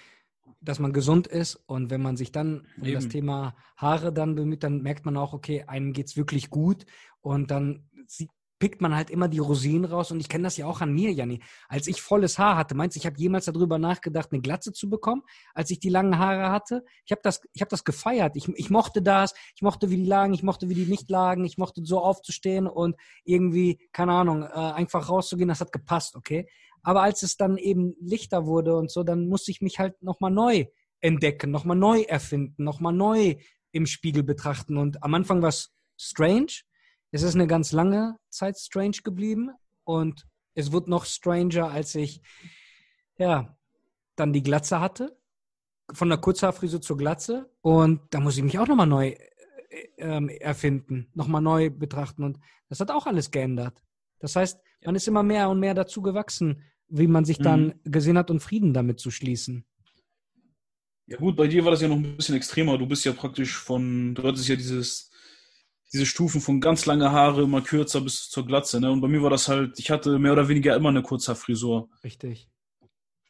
[0.61, 2.95] dass man gesund ist und wenn man sich dann um Eben.
[2.95, 6.87] das Thema Haare dann bemüht, dann merkt man auch, okay, einem geht es wirklich gut
[7.21, 7.89] und dann
[8.63, 10.13] pickt man halt immer die Rosinen raus.
[10.13, 11.43] Und ich kenne das ja auch an mir, Janni.
[11.69, 14.89] Als ich volles Haar hatte, meinst du, ich habe jemals darüber nachgedacht, eine Glatze zu
[14.89, 15.23] bekommen,
[15.53, 16.85] als ich die langen Haare hatte?
[17.05, 18.37] Ich habe das, ich hab das gefeiert.
[18.37, 19.35] Ich, ich mochte das.
[19.57, 20.33] Ich mochte, wie die lagen.
[20.33, 21.45] Ich mochte, wie die nicht lagen.
[21.45, 25.49] Ich mochte so aufzustehen und irgendwie, keine Ahnung, äh, einfach rauszugehen.
[25.49, 26.47] Das hat gepasst, okay?
[26.83, 30.31] Aber als es dann eben lichter wurde und so, dann musste ich mich halt nochmal
[30.31, 30.67] neu
[31.01, 33.37] entdecken, nochmal neu erfinden, nochmal neu
[33.73, 34.77] im Spiegel betrachten.
[34.77, 36.63] Und am Anfang war es strange,
[37.11, 39.51] es ist eine ganz lange Zeit strange geblieben
[39.85, 42.23] und es wird noch stranger, als ich
[43.17, 43.57] ja
[44.17, 45.17] dann die Glatze hatte.
[45.93, 47.51] Von der Kurzhaarfrise zur Glatze.
[47.61, 49.19] Und da muss ich mich auch nochmal neu äh,
[49.99, 52.23] ähm, erfinden, nochmal neu betrachten.
[52.25, 53.83] Und das hat auch alles geändert.
[54.19, 56.63] Das heißt, man ist immer mehr und mehr dazu gewachsen,
[56.93, 57.91] wie man sich dann mhm.
[57.91, 59.65] gesehen hat und Frieden damit zu schließen.
[61.07, 62.79] Ja gut, bei dir war das ja noch ein bisschen extremer.
[62.79, 65.13] Du bist ja praktisch von, du hattest ja dieses
[65.93, 68.81] diese Stufen von ganz lange Haare immer kürzer bis zur Glatze.
[68.81, 68.91] Ne?
[68.91, 71.91] Und bei mir war das halt, ich hatte mehr oder weniger immer eine Kurzhaarfrisur.
[72.03, 72.49] Richtig.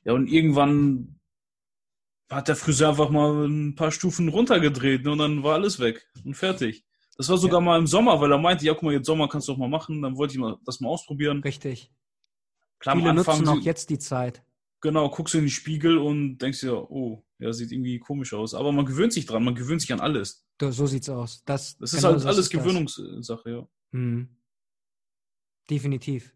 [0.05, 1.19] Ja, und irgendwann
[2.31, 5.13] hat der Friseur einfach mal ein paar Stufen runtergedreht ne?
[5.13, 6.85] und dann war alles weg und fertig.
[7.17, 7.65] Das war sogar ja.
[7.65, 9.69] mal im Sommer, weil er meinte, ja, guck mal, jetzt Sommer kannst du auch mal
[9.69, 10.01] machen.
[10.01, 11.41] Dann wollte ich mal das mal ausprobieren.
[11.43, 11.91] Richtig.
[12.83, 14.43] Klar, Viele nutzen auch jetzt die Zeit.
[14.81, 18.55] Genau, guckst du in den Spiegel und denkst dir, oh, ja, sieht irgendwie komisch aus.
[18.55, 20.45] Aber man gewöhnt sich dran, man gewöhnt sich an alles.
[20.61, 21.45] So sieht's aus.
[21.45, 23.69] Das, das ist genau halt alles Gewöhnungssache, ja.
[23.93, 24.37] Mhm.
[25.71, 26.35] Definitiv.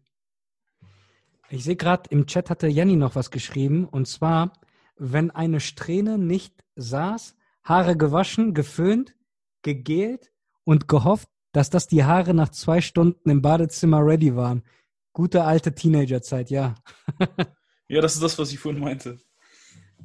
[1.49, 3.85] Ich sehe gerade, im Chat hatte Jenny noch was geschrieben.
[3.85, 4.53] Und zwar,
[4.95, 9.15] wenn eine Strähne nicht saß, Haare gewaschen, geföhnt,
[9.63, 10.31] gegelt
[10.63, 14.63] und gehofft, dass das die Haare nach zwei Stunden im Badezimmer ready waren.
[15.17, 16.75] Gute alte Teenagerzeit, ja.
[17.89, 19.17] Ja, das ist das, was ich vorhin meinte.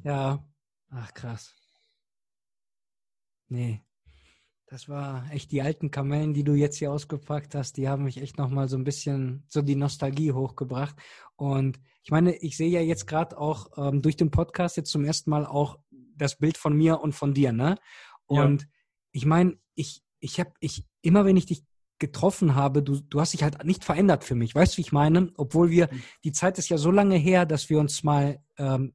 [0.04, 0.42] Ja.
[0.88, 1.52] Ach, krass.
[3.48, 3.82] Nee.
[4.66, 8.22] Das war echt die alten Kamellen, die du jetzt hier ausgepackt hast, die haben mich
[8.22, 10.96] echt nochmal so ein bisschen so die Nostalgie hochgebracht.
[11.36, 15.04] Und ich meine, ich sehe ja jetzt gerade auch ähm, durch den Podcast jetzt zum
[15.04, 15.78] ersten Mal auch
[16.16, 17.76] das Bild von mir und von dir, ne?
[18.24, 18.68] Und ja.
[19.10, 21.64] ich meine, ich, ich habe, ich, immer wenn ich dich
[22.02, 24.54] getroffen habe, du, du hast dich halt nicht verändert für mich.
[24.54, 25.32] Weißt du, wie ich meine?
[25.36, 26.02] Obwohl wir, mhm.
[26.24, 28.94] die Zeit ist ja so lange her, dass wir uns mal ähm,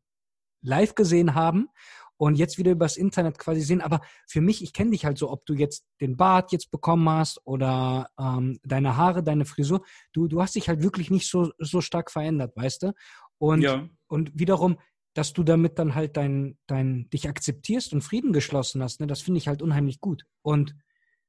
[0.62, 1.70] live gesehen haben
[2.18, 3.80] und jetzt wieder übers Internet quasi sehen.
[3.80, 7.10] Aber für mich, ich kenne dich halt so, ob du jetzt den Bart jetzt bekommen
[7.10, 9.84] hast oder ähm, deine Haare, deine Frisur.
[10.12, 12.94] Du, du hast dich halt wirklich nicht so, so stark verändert, weißt du?
[13.38, 13.88] Und, ja.
[14.08, 14.78] und wiederum,
[15.14, 19.22] dass du damit dann halt dein, dein, dich akzeptierst und Frieden geschlossen hast, ne, das
[19.22, 20.26] finde ich halt unheimlich gut.
[20.42, 20.76] Und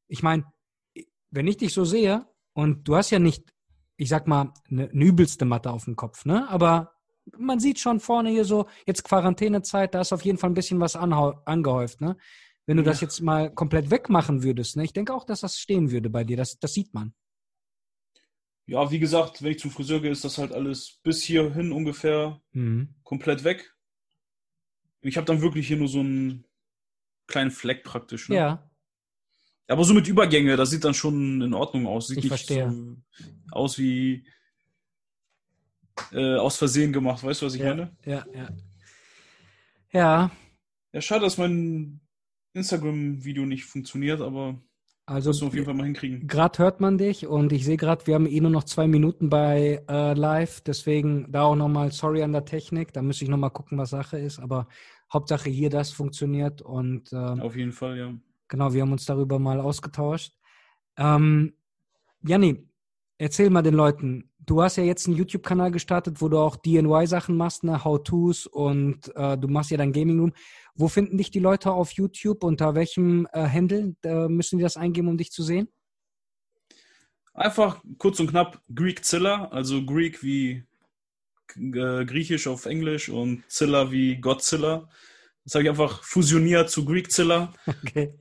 [0.09, 0.45] ich meine,
[1.31, 3.55] wenn ich dich so sehe, und du hast ja nicht,
[3.97, 6.49] ich sag mal, eine, eine übelste Matte auf dem Kopf, ne?
[6.49, 6.95] Aber
[7.37, 10.81] man sieht schon vorne hier so, jetzt Quarantänezeit, da ist auf jeden Fall ein bisschen
[10.81, 12.17] was angehäuft, ne?
[12.67, 12.91] Wenn du ja.
[12.91, 14.85] das jetzt mal komplett wegmachen würdest, ne?
[14.85, 17.15] Ich denke auch, dass das stehen würde bei dir, das, das sieht man.
[18.67, 22.43] Ja, wie gesagt, wenn ich zum Friseur gehe, ist das halt alles bis hierhin ungefähr
[22.53, 22.97] mhm.
[23.03, 23.75] komplett weg.
[25.01, 26.45] Ich habe dann wirklich hier nur so einen
[27.27, 28.29] kleinen Fleck praktisch.
[28.29, 28.37] Ne?
[28.37, 28.68] Ja.
[29.69, 32.09] Aber so mit Übergänge, das sieht dann schon in Ordnung aus.
[32.09, 32.71] Sieht ich nicht verstehe.
[32.71, 32.97] So
[33.51, 34.25] aus wie
[36.13, 37.23] äh, aus Versehen gemacht.
[37.23, 37.97] Weißt du, was ich ja, meine?
[38.05, 38.49] Ja, ja.
[39.93, 40.31] Ja.
[40.93, 42.01] Ja, schade, dass mein
[42.55, 44.61] Instagram-Video nicht funktioniert, aber
[45.05, 46.27] Also Müssen wir auf jeden Fall mal hinkriegen.
[46.27, 49.29] Gerade hört man dich und ich sehe gerade, wir haben eh nur noch zwei Minuten
[49.29, 52.93] bei äh, Live, deswegen da auch nochmal sorry an der Technik.
[52.93, 54.39] Da müsste ich nochmal gucken, was Sache ist.
[54.39, 54.69] Aber
[55.13, 58.15] Hauptsache hier das funktioniert und äh, Auf jeden Fall, ja.
[58.49, 60.33] Genau, wir haben uns darüber mal ausgetauscht.
[60.97, 61.55] Ähm,
[62.23, 62.69] Janni,
[63.19, 64.31] erzähl mal den Leuten.
[64.39, 69.15] Du hast ja jetzt einen YouTube-Kanal gestartet, wo du auch DIY-Sachen machst, ne, How-Tos und
[69.15, 70.33] äh, du machst ja dein Gaming Room.
[70.75, 72.43] Wo finden dich die Leute auf YouTube?
[72.43, 75.69] Unter welchem äh, Handle äh, müssen die das eingeben, um dich zu sehen?
[77.35, 80.65] Einfach kurz und knapp Greekzilla, also Greek wie
[81.57, 84.89] äh, Griechisch auf Englisch und Zilla wie Godzilla.
[85.49, 87.55] Das habe ich einfach fusioniert zu Greekzilla.
[87.67, 88.13] Okay.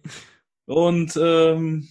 [0.66, 1.90] Und ähm,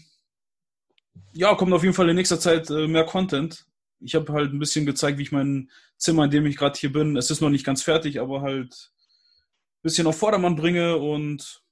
[1.35, 3.67] ja, kommt auf jeden Fall in nächster Zeit äh, mehr Content.
[4.01, 6.91] Ich habe halt ein bisschen gezeigt, wie ich mein Zimmer, in dem ich gerade hier
[6.91, 11.63] bin, es ist noch nicht ganz fertig, aber halt ein bisschen auf Vordermann bringe und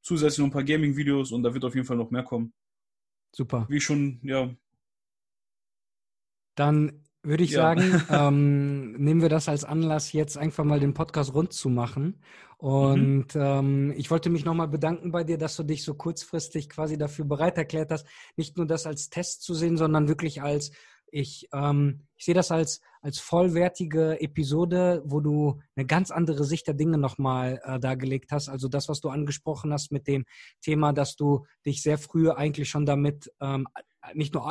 [0.00, 2.54] zusätzlich noch ein paar Gaming-Videos und da wird auf jeden Fall noch mehr kommen.
[3.32, 3.66] Super.
[3.68, 4.48] Wie schon, ja,
[6.54, 7.60] Dann würde ich Ja.
[7.60, 12.22] sagen, ähm, nehmen wir das als Anlass, jetzt einfach mal den Podcast rund zu machen.
[12.58, 16.98] Und ähm, ich wollte mich nochmal bedanken bei dir, dass du dich so kurzfristig quasi
[16.98, 18.06] dafür bereit erklärt hast,
[18.36, 20.72] nicht nur das als Test zu sehen, sondern wirklich als
[21.12, 26.66] ich, ähm, ich sehe das als, als vollwertige Episode, wo du eine ganz andere Sicht
[26.66, 28.48] der Dinge nochmal äh, dargelegt hast.
[28.48, 30.24] Also das, was du angesprochen hast mit dem
[30.60, 33.66] Thema, dass du dich sehr früh eigentlich schon damit ähm,
[34.14, 34.46] nicht nur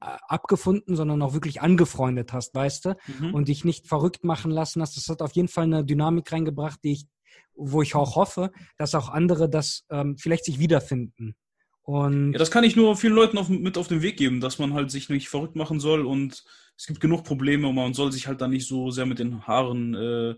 [0.00, 2.96] abgefunden, sondern auch wirklich angefreundet hast, weißt du?
[3.18, 3.34] Mhm.
[3.34, 4.96] Und dich nicht verrückt machen lassen hast.
[4.96, 7.06] Das hat auf jeden Fall eine Dynamik reingebracht, die ich,
[7.54, 11.36] wo ich auch hoffe, dass auch andere das ähm, vielleicht sich wiederfinden.
[11.82, 14.58] Und Ja, das kann ich nur vielen Leuten auf, mit auf den Weg geben, dass
[14.58, 16.44] man halt sich nicht verrückt machen soll und
[16.76, 19.46] es gibt genug Probleme und man soll sich halt dann nicht so sehr mit den
[19.46, 20.34] Haaren äh,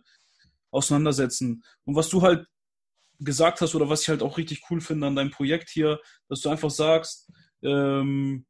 [0.70, 1.62] auseinandersetzen.
[1.84, 2.46] Und was du halt
[3.20, 6.40] gesagt hast oder was ich halt auch richtig cool finde an deinem Projekt hier, dass
[6.40, 7.30] du einfach sagst,
[7.62, 8.46] ähm,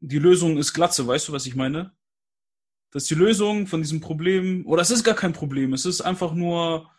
[0.00, 1.92] die Lösung ist Glatze, weißt du, was ich meine?
[2.90, 6.32] Dass die Lösung von diesem Problem, oder es ist gar kein Problem, es ist einfach
[6.34, 6.90] nur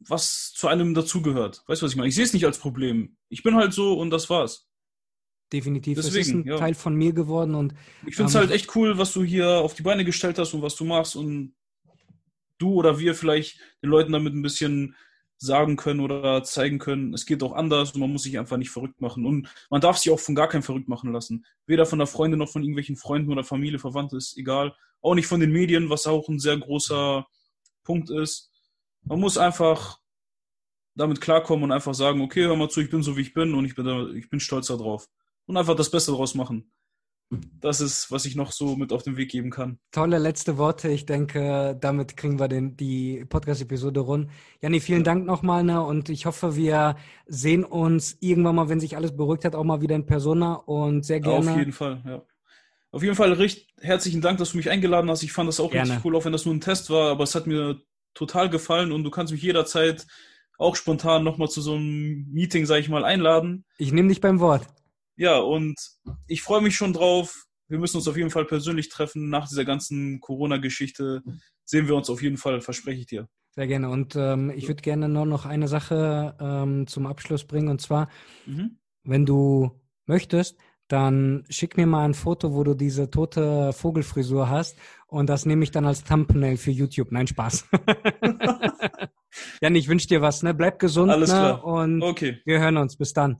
[0.00, 1.64] was zu einem dazugehört.
[1.66, 2.08] Weißt du, was ich meine?
[2.08, 3.16] Ich sehe es nicht als Problem.
[3.28, 4.68] Ich bin halt so und das war's.
[5.52, 6.56] definitiv, es ist Deswegen, ein ja.
[6.56, 7.74] Teil von mir geworden und
[8.06, 10.54] Ich finde es Ähm, halt echt cool, was du hier auf die Beine gestellt hast
[10.54, 11.54] und was du machst und
[12.58, 14.94] du oder wir vielleicht den Leuten damit ein bisschen
[15.38, 18.70] sagen können oder zeigen können, es geht auch anders und man muss sich einfach nicht
[18.70, 19.24] verrückt machen.
[19.24, 21.46] Und man darf sich auch von gar keinem verrückt machen lassen.
[21.66, 24.74] Weder von der Freundin noch von irgendwelchen Freunden oder Familie, Verwandte, ist egal.
[25.00, 27.26] Auch nicht von den Medien, was auch ein sehr großer
[27.84, 28.50] Punkt ist.
[29.04, 30.00] Man muss einfach
[30.96, 33.54] damit klarkommen und einfach sagen, okay, hör mal zu, ich bin so wie ich bin
[33.54, 35.08] und ich bin, ich bin stolz darauf.
[35.46, 36.70] Und einfach das Beste daraus machen.
[37.30, 39.78] Das ist, was ich noch so mit auf den Weg geben kann.
[39.92, 40.88] tolle letzte Worte.
[40.88, 44.30] Ich denke, damit kriegen wir den, die Podcast-Episode rund.
[44.62, 45.82] Janni, vielen Dank nochmal ne?
[45.82, 49.82] und ich hoffe, wir sehen uns irgendwann mal, wenn sich alles beruhigt hat, auch mal
[49.82, 51.50] wieder in Persona und sehr gerne.
[51.50, 52.22] Auf jeden Fall, ja.
[52.90, 55.22] Auf jeden Fall recht herzlichen Dank, dass du mich eingeladen hast.
[55.22, 55.90] Ich fand das auch Gerne.
[55.90, 57.82] richtig cool, auch wenn das nur ein Test war, aber es hat mir
[58.14, 60.06] total gefallen und du kannst mich jederzeit
[60.56, 63.64] auch spontan nochmal zu so einem Meeting, sag ich mal, einladen.
[63.76, 64.66] Ich nehme dich beim Wort.
[65.18, 65.74] Ja, und
[66.28, 67.44] ich freue mich schon drauf.
[67.68, 69.28] Wir müssen uns auf jeden Fall persönlich treffen.
[69.28, 71.22] Nach dieser ganzen Corona-Geschichte
[71.64, 73.28] sehen wir uns auf jeden Fall, verspreche ich dir.
[73.50, 73.90] Sehr gerne.
[73.90, 77.68] Und ähm, ich würde gerne nur noch eine Sache ähm, zum Abschluss bringen.
[77.68, 78.08] Und zwar,
[78.46, 78.78] Mhm.
[79.02, 80.56] wenn du möchtest,
[80.86, 84.78] dann schick mir mal ein Foto, wo du diese tote Vogelfrisur hast.
[85.08, 87.10] Und das nehme ich dann als Thumbnail für YouTube.
[87.10, 87.66] Nein, Spaß.
[89.60, 90.42] Jan, ich wünsche dir was.
[90.42, 90.54] Ne?
[90.54, 91.10] Bleib gesund.
[91.10, 91.36] Alles ne?
[91.36, 91.64] klar.
[91.64, 92.96] Und Okay, wir hören uns.
[92.96, 93.36] Bis dann.